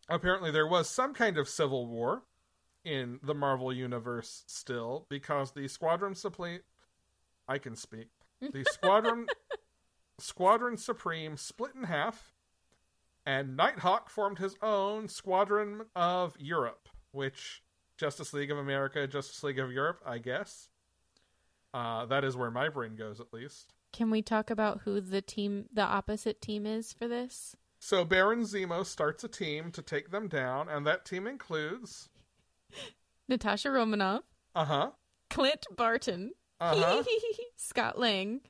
apparently, 0.08 0.52
there 0.52 0.68
was 0.68 0.88
some 0.88 1.16
kind 1.16 1.40
of 1.40 1.50
civil 1.50 1.88
war 1.88 2.22
in 2.84 3.20
the 3.24 3.34
Marvel 3.34 3.74
Universe 3.74 4.44
still 4.46 5.08
because 5.10 5.52
the 5.52 5.68
Squadron 5.68 6.14
Supreme. 6.14 6.60
I 7.48 7.58
can 7.58 7.76
speak. 7.76 8.10
The 8.42 8.64
Squadron 8.72 9.26
Squadron 10.20 10.78
Supreme 10.78 11.36
split 11.36 11.72
in 11.76 11.86
half, 11.86 12.36
and 13.26 13.58
Nighthawk 13.58 14.12
formed 14.12 14.38
his 14.38 14.56
own 14.62 15.08
Squadron 15.08 15.86
of 15.96 16.36
Europe, 16.38 16.90
which 17.12 17.64
Justice 17.98 18.34
League 18.34 18.52
of 18.52 18.58
America, 18.58 19.08
Justice 19.08 19.44
League 19.44 19.60
of 19.60 19.72
Europe, 19.72 20.02
I 20.06 20.18
guess. 20.18 20.70
Uh, 21.74 22.06
that 22.06 22.24
is 22.24 22.38
where 22.38 22.52
my 22.52 22.70
brain 22.70 22.96
goes, 22.96 23.20
at 23.20 23.34
least. 23.34 23.74
Can 23.92 24.10
we 24.10 24.22
talk 24.22 24.50
about 24.50 24.82
who 24.84 25.00
the 25.00 25.22
team 25.22 25.66
the 25.74 25.82
opposite 25.82 26.42
team 26.42 26.66
is 26.66 26.94
for 26.94 27.08
this? 27.08 27.56
So 27.80 28.04
Baron 28.04 28.42
Zemo 28.42 28.86
starts 28.86 29.24
a 29.24 29.28
team 29.28 29.72
to 29.72 29.82
take 29.82 30.10
them 30.10 30.28
down, 30.28 30.70
and 30.70 30.86
that 30.88 31.06
team 31.06 31.28
includes, 31.28 32.10
Natasha 33.30 33.72
Romanoff, 33.72 34.24
uh 34.54 34.66
huh, 34.66 34.92
Clint 35.30 35.66
Barton, 35.76 36.32
uh 36.60 36.76
huh. 36.76 37.04
Scott 37.58 38.00
Lang, 38.00 38.42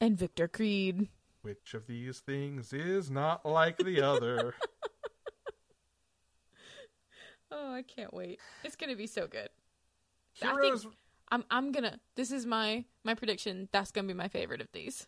and 0.00 0.18
Victor 0.18 0.48
Creed. 0.48 1.08
Which 1.42 1.74
of 1.74 1.86
these 1.86 2.18
things 2.18 2.72
is 2.72 3.10
not 3.10 3.46
like 3.46 3.78
the 3.78 4.02
other? 4.02 4.54
Oh, 7.56 7.72
I 7.72 7.82
can't 7.82 8.12
wait. 8.12 8.38
It's 8.64 8.76
going 8.76 8.90
to 8.90 8.96
be 8.96 9.06
so 9.06 9.26
good. 9.26 9.48
I 10.42 10.54
think 10.60 10.82
I'm 11.30 11.44
I'm 11.50 11.72
going 11.72 11.84
to 11.84 11.98
This 12.14 12.30
is 12.30 12.44
my 12.44 12.84
my 13.02 13.14
prediction. 13.14 13.68
That's 13.72 13.90
going 13.90 14.06
to 14.06 14.12
be 14.12 14.18
my 14.18 14.28
favorite 14.28 14.60
of 14.60 14.68
these. 14.72 15.06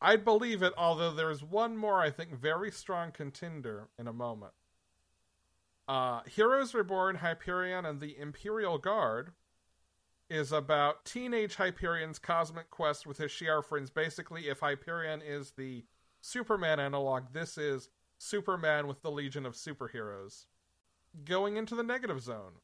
I 0.00 0.16
believe 0.16 0.62
it, 0.62 0.72
although 0.76 1.12
there's 1.12 1.42
one 1.42 1.76
more 1.76 2.00
I 2.00 2.10
think 2.10 2.34
very 2.34 2.70
strong 2.70 3.12
contender 3.12 3.88
in 3.98 4.08
a 4.08 4.12
moment. 4.12 4.52
Uh, 5.86 6.20
Heroes 6.26 6.74
Reborn, 6.74 7.16
Hyperion, 7.16 7.86
and 7.86 8.00
the 8.00 8.18
Imperial 8.18 8.76
Guard 8.76 9.32
is 10.28 10.52
about 10.52 11.04
teenage 11.04 11.56
Hyperion's 11.56 12.18
cosmic 12.18 12.70
quest 12.70 13.06
with 13.06 13.18
his 13.18 13.30
Shi'ar 13.30 13.64
friends. 13.64 13.88
Basically, 13.88 14.48
if 14.48 14.60
Hyperion 14.60 15.22
is 15.22 15.52
the 15.52 15.84
Superman 16.20 16.78
analog, 16.80 17.32
this 17.32 17.56
is 17.56 17.88
Superman 18.18 18.86
with 18.86 19.00
the 19.00 19.10
Legion 19.10 19.46
of 19.46 19.54
Superheroes. 19.54 20.44
Going 21.24 21.56
into 21.56 21.74
the 21.74 21.82
negative 21.82 22.20
zone. 22.20 22.60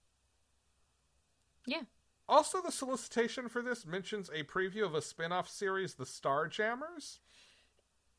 Yeah. 1.66 1.83
Also, 2.28 2.62
the 2.62 2.72
solicitation 2.72 3.48
for 3.48 3.61
this 3.61 3.85
mentions 3.85 4.30
a 4.30 4.44
preview 4.44 4.85
of 4.85 4.94
a 4.94 5.02
spin 5.02 5.33
off 5.33 5.48
series, 5.48 5.94
The 5.94 6.07
Star 6.07 6.48
Jammers. 6.48 7.20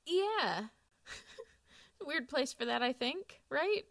Yeah. 0.06 0.66
Weird 2.06 2.30
place 2.30 2.54
for 2.54 2.66
that, 2.66 2.84
I 2.84 2.94
think, 2.94 3.42
right? 3.50 3.84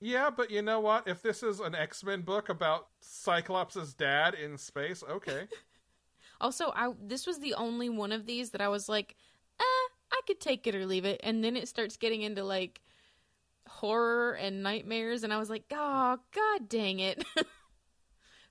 Yeah, 0.00 0.30
but 0.30 0.50
you 0.50 0.62
know 0.62 0.80
what? 0.80 1.08
If 1.08 1.22
this 1.22 1.42
is 1.42 1.60
an 1.60 1.74
X 1.74 2.04
Men 2.04 2.22
book 2.22 2.48
about 2.48 2.88
Cyclops' 3.00 3.94
dad 3.94 4.34
in 4.34 4.58
space, 4.58 5.02
okay. 5.08 5.46
Also, 6.40 6.72
I 6.76 6.92
this 7.02 7.26
was 7.26 7.40
the 7.40 7.54
only 7.54 7.88
one 7.88 8.12
of 8.12 8.24
these 8.24 8.50
that 8.50 8.60
I 8.60 8.68
was 8.68 8.88
like, 8.88 9.16
eh, 9.58 9.64
I 10.12 10.20
could 10.24 10.38
take 10.38 10.68
it 10.68 10.74
or 10.76 10.86
leave 10.86 11.04
it. 11.04 11.20
And 11.24 11.42
then 11.42 11.56
it 11.56 11.66
starts 11.66 11.96
getting 11.96 12.22
into 12.22 12.44
like 12.44 12.80
horror 13.68 14.32
and 14.32 14.62
nightmares, 14.62 15.22
and 15.22 15.32
I 15.32 15.38
was 15.38 15.50
like, 15.50 15.64
oh, 15.70 16.18
god 16.34 16.68
dang 16.68 17.00
it. 17.00 17.24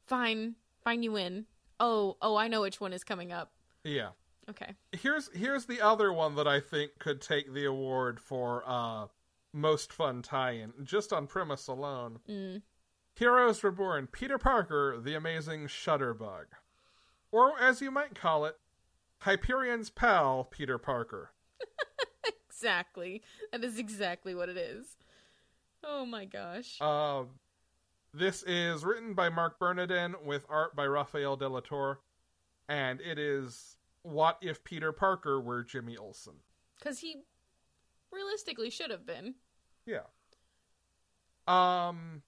fine, 0.07 0.55
fine, 0.83 1.03
you 1.03 1.11
win. 1.11 1.45
Oh, 1.79 2.17
oh, 2.21 2.35
I 2.35 2.47
know 2.47 2.61
which 2.61 2.79
one 2.81 2.93
is 2.93 3.03
coming 3.03 3.31
up. 3.31 3.51
yeah. 3.83 4.09
Okay. 4.49 4.75
Here's 4.93 5.29
here's 5.35 5.65
the 5.65 5.81
other 5.81 6.13
one 6.13 6.35
that 6.35 6.47
I 6.47 6.61
think 6.61 6.91
could 6.99 7.19
take 7.19 7.53
the 7.53 7.65
award 7.65 8.17
for 8.17 8.63
uh 8.65 9.07
most 9.51 9.91
fun 9.91 10.21
tie-in, 10.21 10.71
just 10.85 11.11
on 11.11 11.27
premise 11.27 11.67
alone. 11.67 12.19
Mm. 12.29 12.61
Heroes 13.13 13.61
Reborn, 13.61 14.07
Peter 14.07 14.37
Parker, 14.37 14.99
the 15.03 15.15
amazing 15.15 15.67
Shutterbug. 15.67 16.45
Or 17.29 17.59
as 17.59 17.81
you 17.81 17.91
might 17.91 18.15
call 18.15 18.45
it, 18.45 18.55
Hyperion's 19.23 19.89
pal, 19.89 20.45
Peter 20.45 20.77
Parker. 20.77 21.31
Exactly. 22.49 23.21
That 23.51 23.63
is 23.63 23.77
exactly 23.77 24.33
what 24.33 24.49
it 24.49 24.57
is. 24.57 24.97
Oh 25.83 26.05
my 26.05 26.25
gosh. 26.25 26.77
Uh, 26.81 27.23
this 28.13 28.43
is 28.43 28.83
written 28.83 29.13
by 29.13 29.29
Marc 29.29 29.59
Bernardin 29.59 30.15
with 30.23 30.45
art 30.49 30.75
by 30.75 30.85
Rafael 30.85 31.35
De 31.35 31.47
La 31.47 31.59
Torre, 31.59 31.99
and 32.67 32.99
it 33.01 33.19
is 33.19 33.77
What 34.01 34.37
If 34.41 34.63
Peter 34.63 34.91
Parker 34.91 35.39
Were 35.39 35.63
Jimmy 35.63 35.97
Olsen? 35.97 36.35
Because 36.77 36.99
he 36.99 37.23
realistically 38.11 38.69
should 38.69 38.91
have 38.91 39.05
been. 39.05 39.35
Yeah. 39.85 40.07
Um, 41.47 42.23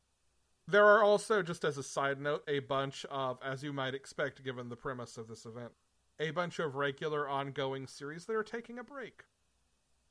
there 0.68 0.86
are 0.86 1.04
also, 1.04 1.42
just 1.42 1.64
as 1.66 1.78
a 1.78 1.84
side 1.84 2.20
note, 2.20 2.44
a 2.48 2.60
bunch 2.60 3.06
of, 3.10 3.40
as 3.44 3.64
you 3.64 3.74
might 3.74 3.94
expect 3.94 4.44
given 4.44 4.70
the 4.70 4.76
premise 4.76 5.18
of 5.18 5.28
this 5.28 5.46
event, 5.46 5.72
a 6.20 6.32
bunch 6.32 6.60
of 6.60 6.76
regular 6.76 7.28
ongoing 7.28 7.88
series 7.88 8.26
that 8.26 8.36
are 8.36 8.44
taking 8.44 8.78
a 8.78 8.84
break 8.84 9.24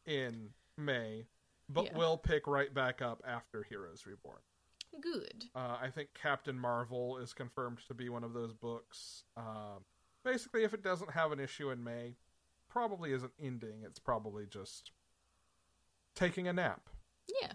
in 0.05 0.51
May, 0.77 1.27
but 1.69 1.87
Yeah. 1.87 1.97
will 1.97 2.17
pick 2.19 2.47
right 2.47 2.73
back 2.73 3.03
up 3.03 3.23
after 3.27 3.63
Heroes 3.63 4.07
Reborn. 4.07 4.41
Good. 5.01 5.45
Uh, 5.55 5.79
I 5.81 5.91
think 5.91 6.15
Captain 6.15 6.59
Marvel 6.59 7.19
is 7.19 7.33
confirmed 7.35 7.79
to 7.87 7.95
be 7.95 8.09
one 8.09 8.25
of 8.25 8.33
those 8.33 8.55
books. 8.55 9.25
Um, 9.37 9.85
basically, 10.25 10.65
if 10.65 10.73
it 10.75 10.83
doesn't 10.83 11.11
have 11.13 11.31
an 11.31 11.39
issue 11.41 11.71
in 11.71 11.85
May, 11.85 12.17
probably 12.69 13.13
isn't 13.13 13.33
ending. 13.39 13.83
It's 13.83 13.99
probably 13.99 14.47
just 14.47 14.93
taking 16.15 16.49
a 16.49 16.53
nap. 16.53 16.89
Yeah. 17.41 17.53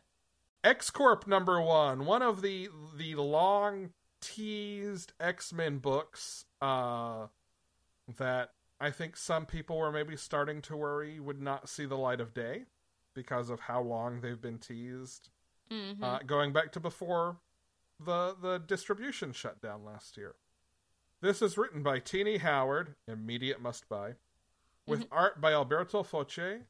X 0.63 0.89
Corp 0.89 1.27
number 1.27 1.59
one, 1.61 2.05
one 2.05 2.21
of 2.21 2.41
the 2.41 2.69
the 2.95 3.15
long 3.15 3.93
teased 4.21 5.11
X 5.19 5.51
Men 5.51 5.79
books 5.79 6.45
uh, 6.61 7.27
that 8.17 8.53
I 8.79 8.91
think 8.91 9.17
some 9.17 9.45
people 9.45 9.77
were 9.77 9.91
maybe 9.91 10.15
starting 10.15 10.61
to 10.63 10.77
worry 10.77 11.19
would 11.19 11.41
not 11.41 11.67
see 11.67 11.85
the 11.85 11.97
light 11.97 12.21
of 12.21 12.33
day 12.33 12.65
because 13.13 13.49
of 13.49 13.59
how 13.61 13.81
long 13.81 14.21
they've 14.21 14.41
been 14.41 14.59
teased. 14.59 15.29
hmm 15.71 16.03
Uh, 16.03 16.19
going 16.25 16.51
back 16.53 16.71
to 16.73 16.79
before 16.79 17.37
the 17.99 18.35
the 18.41 18.57
distribution 18.59 19.31
shutdown 19.31 19.83
last 19.85 20.17
year. 20.17 20.35
This 21.21 21.41
is 21.41 21.57
written 21.57 21.83
by 21.83 21.99
Tini 21.99 22.37
Howard, 22.37 22.95
immediate 23.07 23.61
must 23.61 23.87
buy, 23.87 24.15
with 24.87 25.05
art 25.09 25.39
by 25.39 25.53
Alberto 25.53 26.03
Foche, 26.03 26.63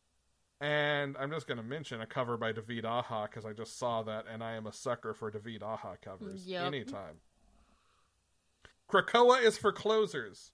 and 0.61 1.17
I'm 1.17 1.31
just 1.31 1.47
going 1.47 1.57
to 1.57 1.63
mention 1.63 2.01
a 2.01 2.05
cover 2.05 2.37
by 2.37 2.51
David 2.51 2.85
Aja 2.85 3.23
because 3.27 3.45
I 3.45 3.53
just 3.53 3.79
saw 3.79 4.03
that, 4.03 4.25
and 4.31 4.43
I 4.43 4.53
am 4.53 4.67
a 4.67 4.73
sucker 4.73 5.15
for 5.15 5.31
David 5.31 5.63
Aja 5.63 5.97
covers 6.01 6.45
Yep. 6.45 6.61
anytime. 6.67 7.19
Krakoa 8.91 9.41
is 9.43 9.57
for 9.57 9.71
closers. 9.71 10.51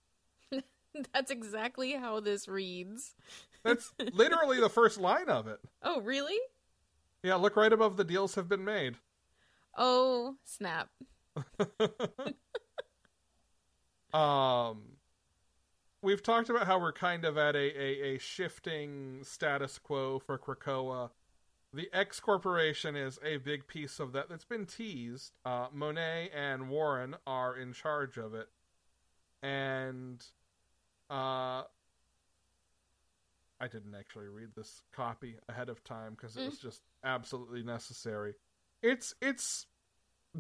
That's 1.14 1.30
exactly 1.32 1.94
how 1.94 2.20
this 2.22 2.48
reads. 2.48 3.16
That's 3.64 3.92
literally 4.14 4.60
the 4.60 4.70
first 4.70 5.00
line 5.00 5.30
of 5.30 5.48
it. 5.48 5.60
Oh, 5.84 6.02
really? 6.02 6.38
Yeah, 7.24 7.36
look 7.36 7.56
right 7.56 7.74
above 7.74 7.98
the 7.98 8.04
deals 8.04 8.36
have 8.36 8.48
been 8.48 8.64
made. 8.64 8.96
Oh, 9.78 10.36
snap. 10.46 10.90
Um, 14.14 14.98
we've 16.02 16.24
talked 16.24 16.50
about 16.50 16.66
how 16.66 16.80
we're 16.80 16.94
kind 16.94 17.26
of 17.26 17.38
at 17.38 17.56
a, 17.56 17.82
a, 17.82 18.16
a 18.16 18.18
shifting 18.18 19.20
status 19.24 19.78
quo 19.78 20.20
for 20.20 20.38
Krakoa. 20.38 21.12
The 21.72 21.90
X 21.94 22.20
Corporation 22.20 22.96
is 22.96 23.20
a 23.24 23.38
big 23.38 23.68
piece 23.68 24.00
of 24.00 24.14
that 24.14 24.28
that's 24.28 24.46
been 24.46 24.66
teased. 24.66 25.34
Uh, 25.46 25.68
Monet 25.72 26.32
and 26.36 26.70
Warren 26.70 27.16
are 27.28 27.56
in 27.56 27.74
charge 27.74 28.18
of 28.18 28.34
it. 28.34 28.48
And 29.44 30.26
uh, 31.12 31.64
I 33.62 33.68
didn't 33.68 33.96
actually 33.96 34.28
read 34.28 34.50
this 34.56 34.82
copy 34.94 35.38
ahead 35.50 35.70
of 35.70 35.84
time 35.84 36.14
because 36.14 36.38
it 36.38 36.42
Mm. 36.42 36.46
was 36.50 36.60
just 36.60 36.82
absolutely 37.04 37.64
necessary. 37.64 38.36
It's 38.82 39.14
it's 39.22 39.66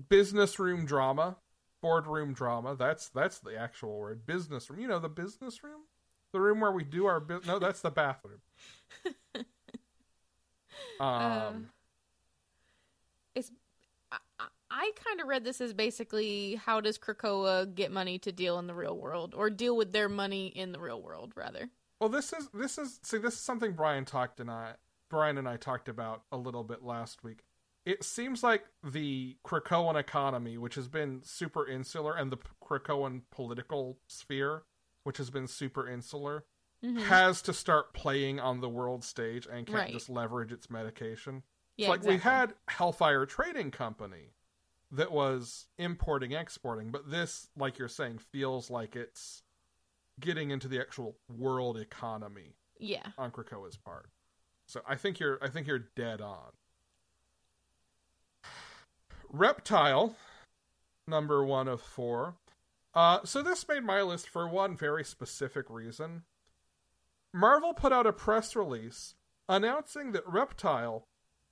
business 0.10 0.60
room 0.60 0.86
drama, 0.86 1.38
boardroom 1.82 2.34
drama. 2.34 2.76
That's 2.76 3.10
that's 3.10 3.40
the 3.40 3.58
actual 3.58 3.98
word. 4.00 4.26
Business 4.26 4.70
room. 4.70 4.80
You 4.80 4.88
know 4.88 5.00
the 5.00 5.10
business 5.10 5.64
room, 5.64 5.82
the 6.32 6.40
room 6.40 6.60
where 6.62 6.72
we 6.72 6.84
do 6.84 7.06
our 7.06 7.20
business. 7.20 7.48
No, 7.48 7.60
that's 7.60 7.82
the 7.82 7.92
bathroom. 7.92 8.42
um, 11.00 11.02
Uh, 11.02 11.52
it's 13.36 13.52
I, 14.12 14.18
I- 14.40 14.48
I 14.72 14.92
kind 15.04 15.20
of 15.20 15.28
read 15.28 15.44
this 15.44 15.62
as 15.62 15.74
basically 15.74 16.54
how 16.56 16.80
does 16.80 17.00
Krakoa 17.00 17.74
get 17.74 17.92
money 17.92 18.20
to 18.20 18.32
deal 18.32 18.60
in 18.60 18.68
the 18.68 18.76
real 18.76 18.96
world 18.96 19.34
or 19.36 19.50
deal 19.50 19.76
with 19.76 19.92
their 19.94 20.08
money 20.08 20.48
in 20.48 20.72
the 20.72 20.80
real 20.80 21.02
world 21.02 21.34
rather. 21.36 21.72
Well, 22.00 22.10
this 22.10 22.32
is 22.34 22.48
this 22.54 22.78
is 22.78 23.00
see 23.04 23.18
this 23.18 23.34
is 23.34 23.40
something 23.40 23.74
Brian 23.74 24.06
talked 24.06 24.40
and 24.40 24.50
I 24.50 24.76
Brian 25.10 25.38
and 25.38 25.48
I 25.50 25.58
talked 25.58 25.90
about 25.90 26.24
a 26.32 26.38
little 26.38 26.64
bit 26.64 26.84
last 26.84 27.24
week. 27.24 27.44
It 27.86 28.04
seems 28.04 28.44
like 28.44 28.66
the 28.84 29.38
Krakoan 29.46 29.96
economy, 29.96 30.58
which 30.58 30.76
has 30.76 30.88
been 30.88 31.22
super 31.24 31.66
insular, 31.68 32.14
and 32.16 32.32
the 32.32 32.38
Krakoan 32.64 33.22
political 33.32 33.98
sphere, 34.08 34.64
which 35.04 35.18
has 35.18 35.30
been 35.30 35.48
super 35.48 35.88
insular, 35.88 36.46
Mhm. 36.84 37.02
has 37.04 37.42
to 37.44 37.54
start 37.54 37.94
playing 37.94 38.40
on 38.40 38.62
the 38.62 38.70
world 38.70 39.04
stage 39.04 39.46
and 39.48 39.66
can't 39.66 39.80
Right. 39.80 39.92
just 39.94 40.10
leverage 40.10 40.52
its 40.52 40.70
medication. 40.70 41.44
Yeah, 41.78 41.94
it's 41.94 42.06
like 42.06 42.10
we 42.10 42.18
had 42.20 42.56
Hellfire 42.68 43.26
Trading 43.26 43.72
Company 43.72 44.36
that 44.92 45.12
was 45.12 45.68
importing 45.78 46.32
exporting, 46.34 46.92
but 46.92 47.10
this, 47.10 47.50
like 47.56 47.80
you're 47.80 47.88
saying, 47.88 48.20
feels 48.20 48.70
like 48.70 48.96
it's 48.96 49.42
getting 50.20 50.52
into 50.52 50.68
the 50.68 50.80
actual 50.80 51.16
world 51.30 51.78
economy 51.78 52.56
Yeah. 52.78 53.08
on 53.18 53.32
Krakoa's 53.32 53.78
part. 53.78 54.10
So 54.68 54.82
I 54.88 54.96
think 54.96 55.20
you're 55.20 55.40
I 55.44 55.50
think 55.50 55.68
you're 55.68 55.88
dead 55.96 56.22
on. 56.22 56.52
Reptile, 59.32 60.16
number 61.08 61.44
one 61.46 61.68
of 61.68 61.82
four. 61.82 62.36
Uh, 62.94 63.20
so 63.24 63.42
this 63.44 63.68
made 63.68 63.84
my 63.84 64.02
list 64.02 64.28
for 64.28 64.48
one 64.48 64.76
very 64.76 65.04
specific 65.04 65.70
reason. 65.70 66.24
Marvel 67.34 67.74
put 67.74 67.94
out 67.94 68.08
a 68.08 68.14
press 68.14 68.56
release 68.56 69.14
announcing 69.48 70.12
that 70.14 70.28
Reptile, 70.28 71.08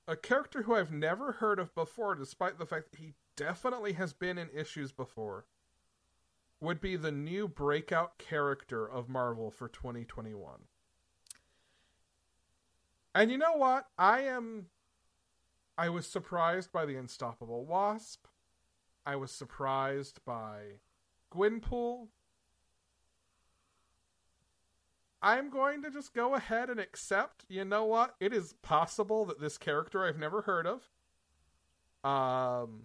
a 0.08 0.16
character 0.16 0.64
who 0.64 0.74
I've 0.74 0.92
never 0.92 1.34
heard 1.34 1.60
of 1.60 1.74
before, 1.76 2.16
despite 2.16 2.58
the 2.58 2.66
fact 2.66 2.92
that 2.92 3.00
he 3.00 3.14
definitely 3.36 3.94
has 3.94 4.14
been 4.14 4.40
in 4.40 4.50
issues 4.52 4.92
before, 4.92 5.46
would 6.60 6.82
be 6.82 6.96
the 6.96 7.12
new 7.12 7.48
breakout 7.48 8.18
character 8.18 8.90
of 8.90 9.10
Marvel 9.10 9.52
for 9.52 9.68
2021. 9.68 10.62
And 13.14 13.32
you 13.32 13.38
know 13.38 13.56
what? 13.56 13.86
I 13.98 14.22
am. 14.22 14.68
I 15.78 15.90
was 15.90 16.08
surprised 16.08 16.72
by 16.72 16.86
the 16.86 16.96
Unstoppable 16.96 17.66
Wasp. 17.66 18.26
I 19.06 19.16
was 19.16 19.32
surprised 19.32 20.20
by 20.26 20.80
Gwenpool. 21.34 22.08
I'm 25.22 25.50
going 25.50 25.82
to 25.82 25.90
just 25.90 26.14
go 26.14 26.36
ahead 26.36 26.70
and 26.70 26.80
accept, 26.80 27.46
you 27.50 27.66
know 27.66 27.86
what? 27.86 28.16
It 28.20 28.34
is 28.34 28.54
possible 28.62 29.26
that 29.26 29.40
this 29.42 29.58
character 29.58 30.06
I've 30.06 30.20
never 30.20 30.42
heard 30.44 30.68
of 30.68 30.84
um 32.04 32.84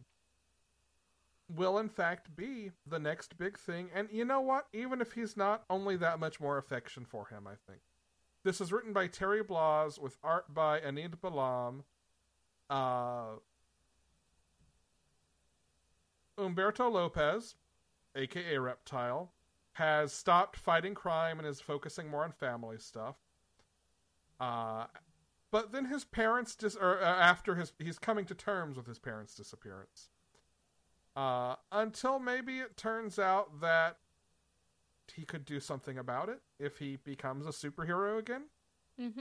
will 1.48 1.78
in 1.78 1.88
fact 1.88 2.34
be 2.36 2.72
the 2.86 2.98
next 2.98 3.36
big 3.38 3.58
thing. 3.58 3.90
And 3.94 4.08
you 4.10 4.24
know 4.24 4.40
what? 4.40 4.66
Even 4.72 5.00
if 5.00 5.12
he's 5.12 5.36
not, 5.36 5.64
only 5.68 5.96
that 5.96 6.20
much 6.20 6.40
more 6.40 6.58
affection 6.58 7.04
for 7.04 7.26
him, 7.28 7.46
I 7.46 7.54
think. 7.66 7.82
This 8.44 8.60
is 8.60 8.72
written 8.72 8.92
by 8.92 9.06
Terry 9.06 9.42
Blas 9.42 9.98
with 9.98 10.18
art 10.22 10.52
by 10.52 10.80
Enid 10.80 11.20
Balám. 11.22 11.82
Uh, 12.68 13.36
Humberto 16.38 16.90
Lopez, 16.90 17.54
aka 18.16 18.58
Reptile, 18.58 19.32
has 19.74 20.12
stopped 20.12 20.56
fighting 20.56 20.94
crime 20.94 21.38
and 21.38 21.46
is 21.46 21.60
focusing 21.60 22.08
more 22.08 22.24
on 22.24 22.32
family 22.32 22.78
stuff. 22.78 23.16
Uh, 24.40 24.86
but 25.50 25.70
then 25.70 25.84
his 25.84 26.04
parents 26.04 26.56
dis- 26.56 26.76
or 26.76 27.00
uh, 27.00 27.04
after 27.04 27.54
his 27.54 27.72
he's 27.78 27.98
coming 27.98 28.24
to 28.24 28.34
terms 28.34 28.76
with 28.76 28.86
his 28.86 28.98
parents' 28.98 29.34
disappearance. 29.34 30.08
Uh, 31.14 31.56
until 31.70 32.18
maybe 32.18 32.58
it 32.58 32.76
turns 32.76 33.18
out 33.18 33.60
that 33.60 33.98
he 35.14 35.24
could 35.24 35.44
do 35.44 35.60
something 35.60 35.98
about 35.98 36.28
it 36.28 36.40
if 36.58 36.78
he 36.78 36.96
becomes 36.96 37.46
a 37.46 37.50
superhero 37.50 38.18
again. 38.18 38.44
Mm-hmm. 39.00 39.20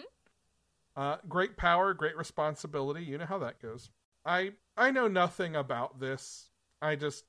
Uh, 0.95 1.17
great 1.27 1.57
power, 1.57 1.93
great 1.93 2.17
responsibility. 2.17 3.03
You 3.03 3.17
know 3.17 3.25
how 3.25 3.39
that 3.39 3.61
goes. 3.61 3.89
I 4.25 4.53
I 4.77 4.91
know 4.91 5.07
nothing 5.07 5.55
about 5.55 5.99
this. 5.99 6.49
I 6.81 6.95
just 6.95 7.25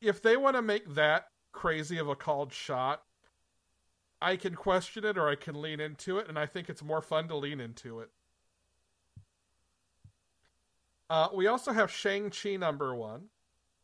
if 0.00 0.22
they 0.22 0.36
want 0.36 0.56
to 0.56 0.62
make 0.62 0.94
that 0.94 1.28
crazy 1.52 1.98
of 1.98 2.08
a 2.08 2.16
called 2.16 2.52
shot, 2.52 3.02
I 4.20 4.36
can 4.36 4.54
question 4.54 5.04
it 5.04 5.16
or 5.18 5.28
I 5.28 5.34
can 5.34 5.60
lean 5.60 5.80
into 5.80 6.18
it, 6.18 6.28
and 6.28 6.38
I 6.38 6.46
think 6.46 6.68
it's 6.68 6.82
more 6.82 7.02
fun 7.02 7.28
to 7.28 7.36
lean 7.36 7.60
into 7.60 8.00
it. 8.00 8.10
Uh, 11.08 11.28
we 11.34 11.46
also 11.46 11.72
have 11.72 11.90
Shang 11.90 12.30
Chi 12.30 12.56
number 12.56 12.94
one. 12.94 13.30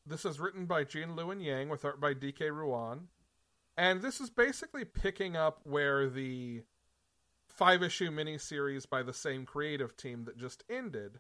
This 0.06 0.24
is 0.24 0.38
written 0.38 0.66
by 0.66 0.84
Gene 0.84 1.16
Luen 1.16 1.44
Yang 1.44 1.68
with 1.68 1.84
art 1.84 2.00
by 2.00 2.14
Dike 2.14 2.38
Ruan, 2.38 3.08
and 3.76 4.00
this 4.00 4.20
is 4.20 4.30
basically 4.30 4.84
picking 4.84 5.36
up 5.36 5.60
where 5.64 6.08
the 6.08 6.62
five 7.48 7.82
issue 7.82 8.10
miniseries 8.10 8.88
by 8.88 9.02
the 9.02 9.12
same 9.12 9.44
creative 9.44 9.96
team 9.96 10.24
that 10.24 10.38
just 10.38 10.62
ended 10.70 11.18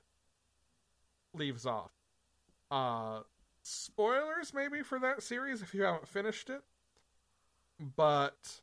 leaves 1.34 1.66
off. 1.66 1.90
Uh 2.70 3.20
spoilers 3.62 4.54
maybe 4.54 4.82
for 4.82 5.00
that 5.00 5.22
series 5.22 5.62
if 5.62 5.74
you 5.74 5.82
haven't 5.82 6.06
finished 6.06 6.48
it. 6.48 6.62
But 7.96 8.60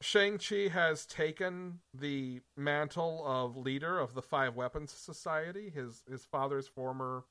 Shang-Chi 0.00 0.68
has 0.68 1.04
taken 1.04 1.80
the 1.92 2.40
mantle 2.56 3.22
of 3.26 3.56
leader 3.56 3.98
of 3.98 4.14
the 4.14 4.22
Five 4.22 4.56
Weapons 4.56 4.92
Society, 4.92 5.68
his 5.68 6.04
his 6.10 6.24
father's 6.24 6.66
former 6.68 7.24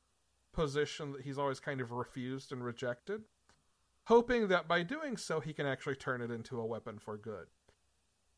position 0.57 1.11
that 1.11 1.21
he's 1.21 1.37
always 1.37 1.59
kind 1.59 1.79
of 1.79 1.91
refused 1.91 2.51
and 2.51 2.63
rejected, 2.63 3.21
hoping 4.07 4.47
that 4.47 4.67
by 4.67 4.81
doing 4.81 5.15
so 5.15 5.39
he 5.39 5.53
can 5.53 5.67
actually 5.67 5.95
turn 5.95 6.19
it 6.19 6.31
into 6.31 6.59
a 6.59 6.65
weapon 6.65 6.97
for 6.97 7.15
good. 7.15 7.45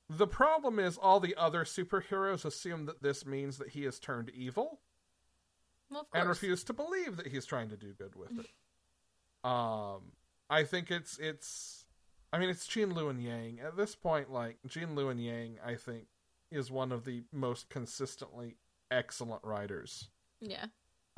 The 0.09 0.27
problem 0.27 0.79
is 0.79 0.97
all 0.97 1.21
the 1.21 1.35
other 1.37 1.63
superheroes 1.63 2.43
assume 2.43 2.87
that 2.87 3.01
this 3.01 3.25
means 3.25 3.57
that 3.57 3.69
he 3.69 3.83
has 3.83 3.99
turned 3.99 4.29
evil 4.31 4.81
Well, 5.89 6.07
and 6.13 6.27
refuse 6.27 6.65
to 6.65 6.73
believe 6.73 7.15
that 7.15 7.27
he's 7.27 7.45
trying 7.45 7.69
to 7.69 7.77
do 7.77 7.93
good 7.93 8.15
with 8.15 8.37
it. 8.37 8.45
Um, 9.41 10.11
I 10.49 10.65
think 10.65 10.91
it's 10.91 11.17
it's, 11.17 11.85
I 12.33 12.39
mean, 12.39 12.49
it's 12.49 12.67
Gene 12.67 12.91
Luen 12.91 13.23
Yang 13.23 13.61
at 13.61 13.77
this 13.77 13.95
point. 13.95 14.29
Like 14.29 14.57
Gene 14.67 14.97
Luen 14.97 15.23
Yang, 15.23 15.59
I 15.65 15.75
think 15.75 16.07
is 16.51 16.69
one 16.69 16.91
of 16.91 17.05
the 17.05 17.23
most 17.31 17.69
consistently 17.69 18.57
excellent 18.91 19.41
writers 19.45 20.09
Yeah. 20.41 20.65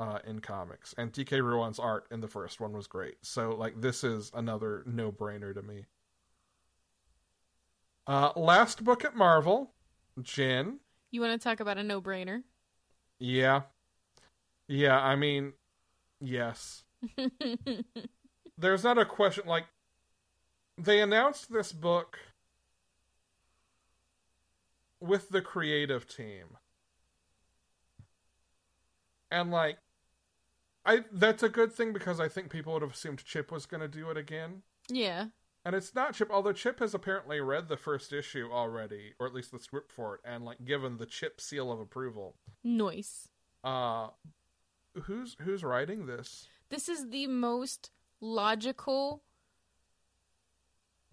Uh, 0.01 0.17
in 0.25 0.39
comics, 0.39 0.95
and 0.97 1.11
Dike 1.11 1.29
Ruan's 1.29 1.77
art 1.77 2.07
in 2.09 2.21
the 2.21 2.27
first 2.27 2.59
one 2.59 2.73
was 2.73 2.87
great. 2.87 3.17
So 3.21 3.51
like, 3.51 3.79
this 3.79 4.03
is 4.03 4.31
another 4.33 4.81
no 4.87 5.11
brainer 5.11 5.53
to 5.53 5.61
me. 5.61 5.85
Uh, 8.07 8.31
last 8.35 8.83
book 8.83 9.05
at 9.05 9.15
Marvel, 9.15 9.71
Jin. 10.19 10.79
You 11.11 11.21
want 11.21 11.39
to 11.39 11.43
talk 11.43 11.59
about 11.59 11.77
a 11.77 11.83
no-brainer? 11.83 12.41
Yeah. 13.19 13.61
Yeah, 14.67 14.99
I 14.99 15.15
mean, 15.15 15.53
yes. 16.19 16.83
There's 18.57 18.83
not 18.83 18.97
a 18.97 19.05
question. 19.05 19.43
Like, 19.45 19.65
they 20.77 20.99
announced 21.01 21.51
this 21.51 21.71
book 21.71 22.17
with 24.99 25.29
the 25.29 25.41
creative 25.41 26.07
team. 26.07 26.57
And, 29.29 29.51
like, 29.51 29.77
I 30.85 31.03
that's 31.11 31.43
a 31.43 31.49
good 31.49 31.71
thing 31.73 31.93
because 31.93 32.19
I 32.19 32.27
think 32.27 32.49
people 32.49 32.73
would 32.73 32.81
have 32.81 32.93
assumed 32.93 33.23
Chip 33.23 33.51
was 33.51 33.65
going 33.65 33.81
to 33.81 33.87
do 33.87 34.09
it 34.09 34.17
again. 34.17 34.63
yeah. 34.89 35.25
And 35.63 35.75
it's 35.75 35.93
not 35.93 36.15
Chip, 36.15 36.31
although 36.31 36.53
Chip 36.53 36.79
has 36.79 36.95
apparently 36.95 37.39
read 37.39 37.67
the 37.67 37.77
first 37.77 38.11
issue 38.11 38.49
already, 38.51 39.13
or 39.19 39.27
at 39.27 39.33
least 39.35 39.51
the 39.51 39.59
script 39.59 39.91
for 39.91 40.15
it, 40.15 40.21
and, 40.25 40.43
like, 40.43 40.65
given 40.65 40.97
the 40.97 41.05
Chip 41.05 41.39
seal 41.39 41.71
of 41.71 41.79
approval. 41.79 42.35
Noise. 42.63 43.27
Uh 43.63 44.07
who's 45.03 45.37
who's 45.41 45.63
writing 45.63 46.07
this? 46.07 46.47
This 46.69 46.89
is 46.89 47.09
the 47.09 47.27
most 47.27 47.91
logical 48.19 49.23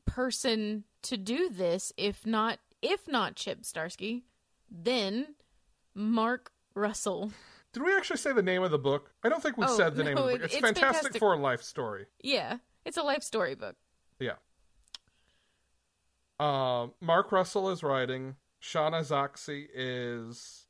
person 0.06 0.84
to 1.02 1.16
do 1.16 1.50
this 1.50 1.92
if 1.96 2.24
not 2.26 2.58
if 2.80 3.06
not 3.06 3.36
Chip 3.36 3.62
Zdarsky, 3.62 4.22
then 4.70 5.34
Mark 5.94 6.52
Russell. 6.74 7.32
Did 7.72 7.82
we 7.82 7.94
actually 7.96 8.16
say 8.16 8.32
the 8.32 8.42
name 8.42 8.62
of 8.62 8.70
the 8.70 8.78
book? 8.78 9.12
I 9.22 9.28
don't 9.28 9.42
think 9.42 9.56
we 9.56 9.64
Oh, 9.66 9.76
said 9.76 9.94
the 9.94 10.04
name 10.04 10.16
of 10.16 10.26
the 10.26 10.32
book. 10.32 10.42
It's, 10.44 10.54
it's 10.54 10.60
Fantastic, 10.62 10.84
Fantastic- 11.02 11.20
Four 11.20 11.36
Life 11.36 11.62
Story. 11.62 12.06
Yeah, 12.22 12.58
it's 12.84 12.96
a 12.96 13.02
life 13.02 13.22
story 13.22 13.54
book. 13.54 13.76
Yeah. 14.18 14.36
Um, 16.40 16.92
Mark 17.00 17.32
Russell 17.32 17.70
is 17.70 17.82
writing. 17.82 18.36
Sean 18.60 18.92
Izaakse 18.92 19.66
is 19.74 20.66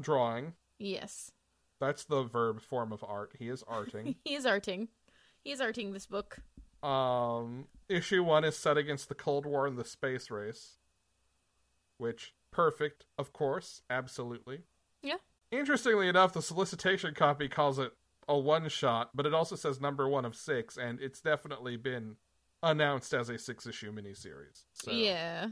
drawing. 0.00 0.54
Yes. 0.78 1.32
That's 1.80 2.04
the 2.04 2.22
verb 2.22 2.60
form 2.60 2.92
of 2.92 3.04
art. 3.06 3.32
He 3.38 3.48
is 3.48 3.62
arting. 3.64 4.16
He 4.24 4.34
is 4.34 4.44
arting. 4.44 4.88
He 5.42 5.52
is 5.52 5.60
arting 5.60 5.92
this 5.92 6.06
book. 6.06 6.38
um, 6.82 7.66
issue 7.88 8.22
one 8.22 8.44
is 8.44 8.56
set 8.56 8.76
against 8.78 9.08
the 9.08 9.14
Cold 9.14 9.44
War 9.46 9.66
and 9.66 9.76
the 9.78 9.84
space 9.84 10.30
race, 10.30 10.76
which 11.98 12.34
perfect, 12.50 13.04
of 13.18 13.32
course, 13.32 13.82
absolutely. 13.90 14.60
Yeah. 15.02 15.16
Interestingly 15.50 16.08
enough, 16.08 16.32
the 16.32 16.42
solicitation 16.42 17.14
copy 17.14 17.48
calls 17.48 17.78
it 17.78 17.92
a 18.28 18.38
one 18.38 18.68
shot, 18.68 19.10
but 19.14 19.26
it 19.26 19.34
also 19.34 19.56
says 19.56 19.80
number 19.80 20.08
one 20.08 20.24
of 20.24 20.36
six, 20.36 20.76
and 20.76 21.00
it's 21.00 21.20
definitely 21.20 21.76
been 21.76 22.16
announced 22.62 23.12
as 23.12 23.28
a 23.28 23.38
six 23.38 23.66
issue 23.66 23.92
miniseries. 23.92 24.64
So 24.74 24.92
Yeah. 24.92 25.48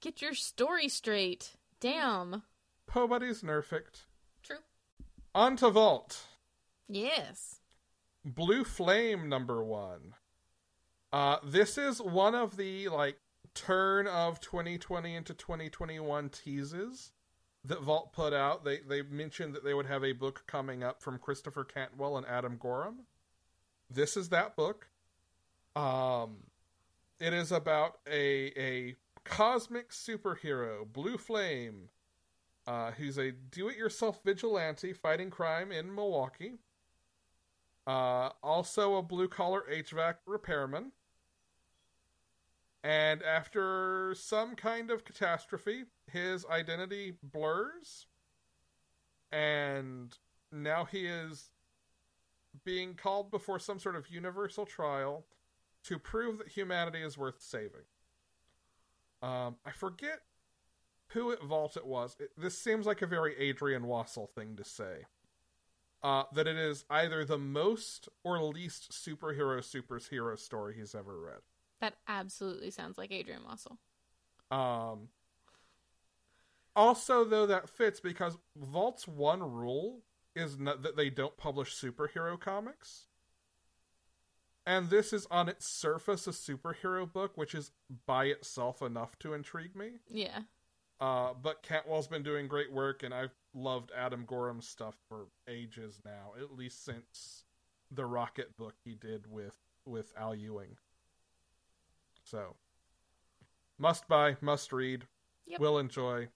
Get 0.00 0.22
your 0.22 0.34
story 0.34 0.88
straight. 0.88 1.52
Damn. 1.80 2.42
Po 2.86 3.06
Buddy's. 3.06 3.40
True. 3.40 4.56
On 5.34 5.56
to 5.56 5.70
Vault. 5.70 6.26
Yes. 6.88 7.60
Blue 8.24 8.64
Flame 8.64 9.28
number 9.28 9.62
one. 9.62 10.14
Uh, 11.12 11.36
this 11.44 11.76
is 11.76 12.00
one 12.00 12.34
of 12.34 12.56
the 12.56 12.88
like 12.88 13.18
turn 13.54 14.06
of 14.06 14.40
2020 14.40 15.14
into 15.14 15.34
2021 15.34 16.28
teases 16.30 17.12
that 17.64 17.82
Vault 17.82 18.12
put 18.12 18.32
out. 18.32 18.64
They 18.64 18.78
they 18.78 19.02
mentioned 19.02 19.54
that 19.54 19.64
they 19.64 19.74
would 19.74 19.86
have 19.86 20.04
a 20.04 20.12
book 20.12 20.44
coming 20.46 20.82
up 20.82 21.02
from 21.02 21.18
Christopher 21.18 21.64
Cantwell 21.64 22.16
and 22.16 22.26
Adam 22.26 22.56
Gorham. 22.58 23.06
This 23.90 24.16
is 24.16 24.30
that 24.30 24.56
book. 24.56 24.88
Um, 25.76 26.44
it 27.20 27.32
is 27.32 27.52
about 27.52 27.98
a 28.10 28.52
a 28.56 28.96
cosmic 29.24 29.90
superhero, 29.90 30.90
Blue 30.90 31.16
Flame. 31.16 31.88
Uh, 32.66 32.92
he's 32.92 33.18
a 33.18 33.32
do-it-yourself 33.32 34.20
vigilante 34.24 34.92
fighting 34.92 35.30
crime 35.30 35.72
in 35.72 35.92
Milwaukee. 35.92 36.58
Uh, 37.86 38.30
also 38.40 38.94
a 38.94 39.02
blue 39.02 39.26
collar 39.26 39.64
HVAC 39.68 40.14
repairman. 40.26 40.92
And 42.84 43.22
after 43.22 44.14
some 44.16 44.56
kind 44.56 44.90
of 44.90 45.04
catastrophe, 45.04 45.84
his 46.10 46.44
identity 46.46 47.14
blurs. 47.22 48.06
And 49.30 50.16
now 50.50 50.84
he 50.84 51.06
is 51.06 51.50
being 52.64 52.94
called 52.94 53.30
before 53.30 53.58
some 53.58 53.78
sort 53.78 53.96
of 53.96 54.10
universal 54.10 54.66
trial 54.66 55.24
to 55.84 55.98
prove 55.98 56.38
that 56.38 56.48
humanity 56.48 57.02
is 57.02 57.16
worth 57.16 57.40
saving. 57.40 57.86
Um, 59.22 59.56
I 59.64 59.70
forget 59.70 60.20
who 61.08 61.30
at 61.32 61.42
Vault 61.42 61.76
it 61.76 61.86
was. 61.86 62.16
It, 62.18 62.30
this 62.36 62.58
seems 62.58 62.86
like 62.86 63.02
a 63.02 63.06
very 63.06 63.38
Adrian 63.38 63.84
Wassel 63.84 64.28
thing 64.28 64.56
to 64.56 64.64
say 64.64 65.06
uh, 66.02 66.24
that 66.34 66.46
it 66.46 66.56
is 66.56 66.84
either 66.90 67.24
the 67.24 67.38
most 67.38 68.08
or 68.24 68.42
least 68.42 68.90
superhero 68.90 69.60
superhero 69.60 70.38
story 70.38 70.74
he's 70.76 70.94
ever 70.94 71.18
read. 71.18 71.40
That 71.82 71.94
absolutely 72.06 72.70
sounds 72.70 72.96
like 72.96 73.10
Adrian 73.10 73.42
Wassel. 73.42 73.76
Um, 74.56 75.08
also, 76.76 77.24
though, 77.24 77.44
that 77.46 77.68
fits 77.68 77.98
because 77.98 78.38
Vault's 78.56 79.08
one 79.08 79.42
rule 79.42 80.02
is 80.36 80.56
not 80.56 80.84
that 80.84 80.96
they 80.96 81.10
don't 81.10 81.36
publish 81.36 81.74
superhero 81.74 82.38
comics. 82.38 83.06
And 84.64 84.90
this 84.90 85.12
is 85.12 85.26
on 85.28 85.48
its 85.48 85.66
surface 85.66 86.28
a 86.28 86.30
superhero 86.30 87.12
book, 87.12 87.32
which 87.34 87.52
is 87.52 87.72
by 88.06 88.26
itself 88.26 88.80
enough 88.80 89.18
to 89.18 89.34
intrigue 89.34 89.74
me. 89.74 89.94
Yeah. 90.08 90.42
Uh, 91.00 91.32
but 91.34 91.64
Cantwell's 91.64 92.06
been 92.06 92.22
doing 92.22 92.46
great 92.46 92.72
work, 92.72 93.02
and 93.02 93.12
I've 93.12 93.34
loved 93.54 93.90
Adam 93.96 94.24
Gorham's 94.24 94.68
stuff 94.68 94.94
for 95.08 95.26
ages 95.48 96.00
now, 96.04 96.34
at 96.40 96.56
least 96.56 96.84
since 96.84 97.42
the 97.90 98.06
Rocket 98.06 98.56
book 98.56 98.74
he 98.84 98.94
did 98.94 99.26
with 99.28 99.56
with 99.84 100.12
Al 100.16 100.36
Ewing. 100.36 100.76
So, 102.32 102.56
must 103.76 104.08
buy, 104.08 104.38
must 104.40 104.72
read, 104.72 105.06
Yep. 105.46 105.60
will 105.60 105.78
enjoy. 105.78 106.28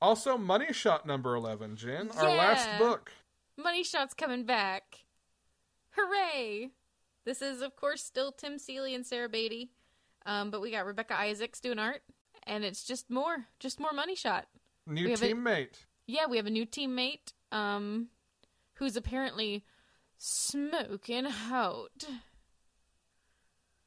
Also, 0.00 0.38
Money 0.38 0.72
Shot 0.72 1.04
number 1.04 1.34
eleven, 1.34 1.74
Jen, 1.74 2.10
our 2.12 2.28
last 2.36 2.78
book. 2.78 3.10
Money 3.56 3.82
Shot's 3.82 4.14
coming 4.14 4.44
back. 4.44 5.04
Hooray! 5.96 6.70
This 7.24 7.42
is, 7.42 7.60
of 7.60 7.74
course, 7.74 8.04
still 8.04 8.30
Tim 8.30 8.56
Seeley 8.56 8.94
and 8.94 9.04
Sarah 9.04 9.28
Beattie. 9.28 9.72
Um, 10.24 10.52
but 10.52 10.60
we 10.60 10.70
got 10.70 10.86
Rebekah 10.86 11.18
Isaacs 11.18 11.58
doing 11.60 11.80
art. 11.80 12.02
And 12.44 12.64
it's 12.64 12.84
just 12.84 13.10
more, 13.10 13.46
just 13.58 13.80
more 13.80 13.92
Money 13.92 14.14
Shot. 14.14 14.46
New 14.86 15.04
We 15.06 15.10
have 15.10 15.22
it- 15.24 15.34
teammate. 15.36 15.86
Yeah, 16.06 16.26
we 16.26 16.36
have 16.36 16.46
a 16.46 16.50
new 16.50 16.66
teammate, 16.66 17.32
um, 17.50 18.10
who's 18.74 18.96
apparently 18.96 19.64
smoking 20.18 21.24
hot. 21.24 22.04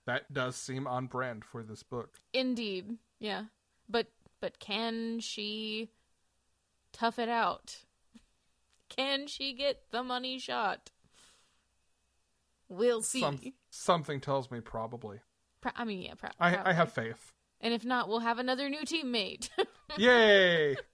That 0.06 0.32
does 0.32 0.56
seem 0.56 0.86
on 0.88 1.08
brand 1.08 1.44
for 1.44 1.64
this 1.64 1.84
book. 1.84 2.20
Indeed, 2.34 2.98
yeah. 3.20 3.46
But 3.90 4.08
but 4.40 4.60
can 4.60 5.20
she 5.20 5.90
tough 6.94 7.18
it 7.18 7.30
out? 7.30 7.78
Can 8.90 9.28
she 9.28 9.54
get 9.54 9.92
the 9.92 10.04
money 10.04 10.38
shot? 10.38 10.92
We'll 12.70 13.02
see. 13.02 13.22
Some, 13.22 13.40
something 13.70 14.22
tells 14.22 14.52
me 14.52 14.60
probably. 14.60 15.20
Pro- 15.62 15.72
I 15.76 15.86
mean, 15.86 16.02
yeah, 16.02 16.14
pro- 16.16 16.30
I. 16.40 16.70
I 16.70 16.74
have 16.74 16.92
faith. 16.92 17.32
And 17.62 17.74
if 17.74 17.84
not, 17.86 18.08
we'll 18.08 18.20
have 18.20 18.38
another 18.38 18.70
new 18.70 18.82
teammate. 18.82 19.50
Yay! 19.98 20.76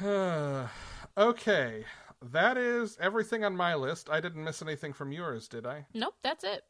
okay, 1.16 1.84
that 2.30 2.56
is 2.56 2.96
everything 3.00 3.44
on 3.44 3.56
my 3.56 3.74
list. 3.74 4.08
I 4.10 4.20
didn't 4.20 4.44
miss 4.44 4.62
anything 4.62 4.92
from 4.92 5.12
yours, 5.12 5.48
did 5.48 5.66
I? 5.66 5.86
nope, 5.94 6.14
that's 6.22 6.44
it. 6.44 6.64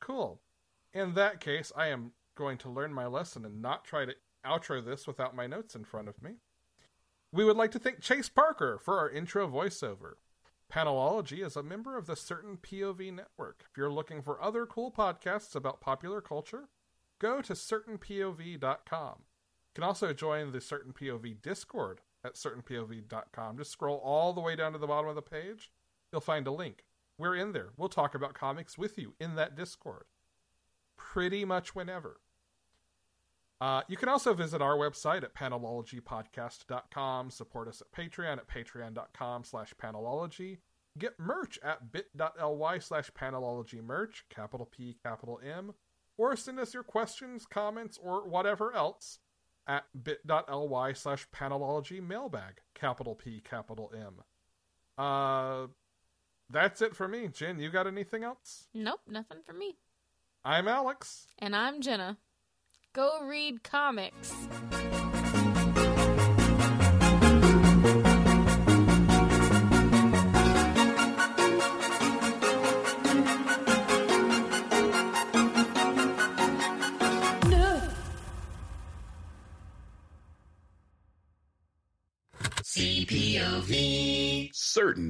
Cool. 0.00 0.40
In 0.92 1.14
that 1.14 1.40
case, 1.40 1.72
I 1.76 1.88
am 1.88 2.12
going 2.34 2.58
to 2.58 2.70
learn 2.70 2.92
my 2.92 3.06
lesson 3.06 3.44
and 3.44 3.60
not 3.60 3.84
try 3.84 4.04
to 4.04 4.14
outro 4.44 4.84
this 4.84 5.06
without 5.06 5.36
my 5.36 5.46
notes 5.46 5.74
in 5.74 5.84
front 5.84 6.08
of 6.08 6.22
me. 6.22 6.36
We 7.32 7.44
would 7.44 7.56
like 7.56 7.70
to 7.72 7.78
thank 7.78 8.00
Chase 8.00 8.28
Parker 8.28 8.78
for 8.82 8.98
our 8.98 9.10
intro 9.10 9.46
voiceover. 9.46 10.14
Panelology 10.72 11.44
is 11.44 11.56
a 11.56 11.62
member 11.62 11.96
of 11.96 12.06
the 12.06 12.16
Certain 12.16 12.56
POV 12.56 13.12
network. 13.14 13.64
If 13.70 13.76
you're 13.76 13.92
looking 13.92 14.22
for 14.22 14.42
other 14.42 14.66
cool 14.66 14.90
podcasts 14.90 15.54
about 15.54 15.80
popular 15.80 16.20
culture, 16.20 16.68
go 17.20 17.42
to 17.42 17.52
certainpov.com. 17.52 19.14
You 19.18 19.74
can 19.74 19.84
also 19.84 20.12
join 20.12 20.52
the 20.52 20.60
Certain 20.60 20.92
POV 20.92 21.42
Discord 21.42 22.00
at 22.24 22.34
certainpov.com. 22.34 23.58
Just 23.58 23.72
scroll 23.72 24.00
all 24.04 24.32
the 24.32 24.40
way 24.40 24.56
down 24.56 24.72
to 24.72 24.78
the 24.78 24.86
bottom 24.86 25.08
of 25.08 25.14
the 25.14 25.22
page. 25.22 25.70
You'll 26.12 26.20
find 26.20 26.46
a 26.46 26.52
link. 26.52 26.84
We're 27.18 27.36
in 27.36 27.52
there. 27.52 27.70
We'll 27.76 27.88
talk 27.88 28.14
about 28.14 28.34
comics 28.34 28.78
with 28.78 28.98
you 28.98 29.14
in 29.20 29.34
that 29.36 29.56
Discord. 29.56 30.04
Pretty 30.96 31.44
much 31.44 31.74
whenever. 31.74 32.20
Uh, 33.60 33.82
you 33.88 33.96
can 33.96 34.08
also 34.08 34.32
visit 34.32 34.62
our 34.62 34.76
website 34.76 35.22
at 35.22 35.34
panelologypodcast.com. 35.34 37.30
Support 37.30 37.68
us 37.68 37.82
at 37.82 37.92
Patreon 37.92 38.38
at 38.38 38.48
patreon.com 38.48 39.44
slash 39.44 39.74
panelology. 39.74 40.58
Get 40.98 41.20
merch 41.20 41.58
at 41.62 41.92
bit.ly 41.92 42.78
slash 42.78 43.10
panelology 43.12 43.82
merch, 43.82 44.24
capital 44.30 44.66
P, 44.66 44.96
capital 45.02 45.40
M. 45.44 45.74
Or 46.16 46.34
send 46.36 46.58
us 46.58 46.74
your 46.74 46.82
questions, 46.82 47.46
comments, 47.46 47.98
or 48.02 48.26
whatever 48.26 48.74
else 48.74 49.18
at 49.66 49.84
bit.ly 50.02 50.92
slash 50.92 51.26
panelology 51.34 52.06
mailbag, 52.06 52.60
capital 52.74 53.14
P, 53.14 53.40
capital 53.40 53.90
M. 53.94 54.22
Uh, 54.98 55.68
that's 56.50 56.82
it 56.82 56.96
for 56.96 57.08
me. 57.08 57.28
Jen, 57.28 57.58
you 57.58 57.70
got 57.70 57.86
anything 57.86 58.24
else? 58.24 58.66
Nope, 58.74 59.00
nothing 59.08 59.38
for 59.46 59.52
me. 59.52 59.76
I'm 60.44 60.68
Alex. 60.68 61.26
And 61.38 61.54
I'm 61.54 61.80
Jenna. 61.80 62.16
Go 62.92 63.20
read 63.22 63.62
comics. 63.62 64.34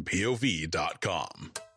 CertainPOV.com. 0.05 1.69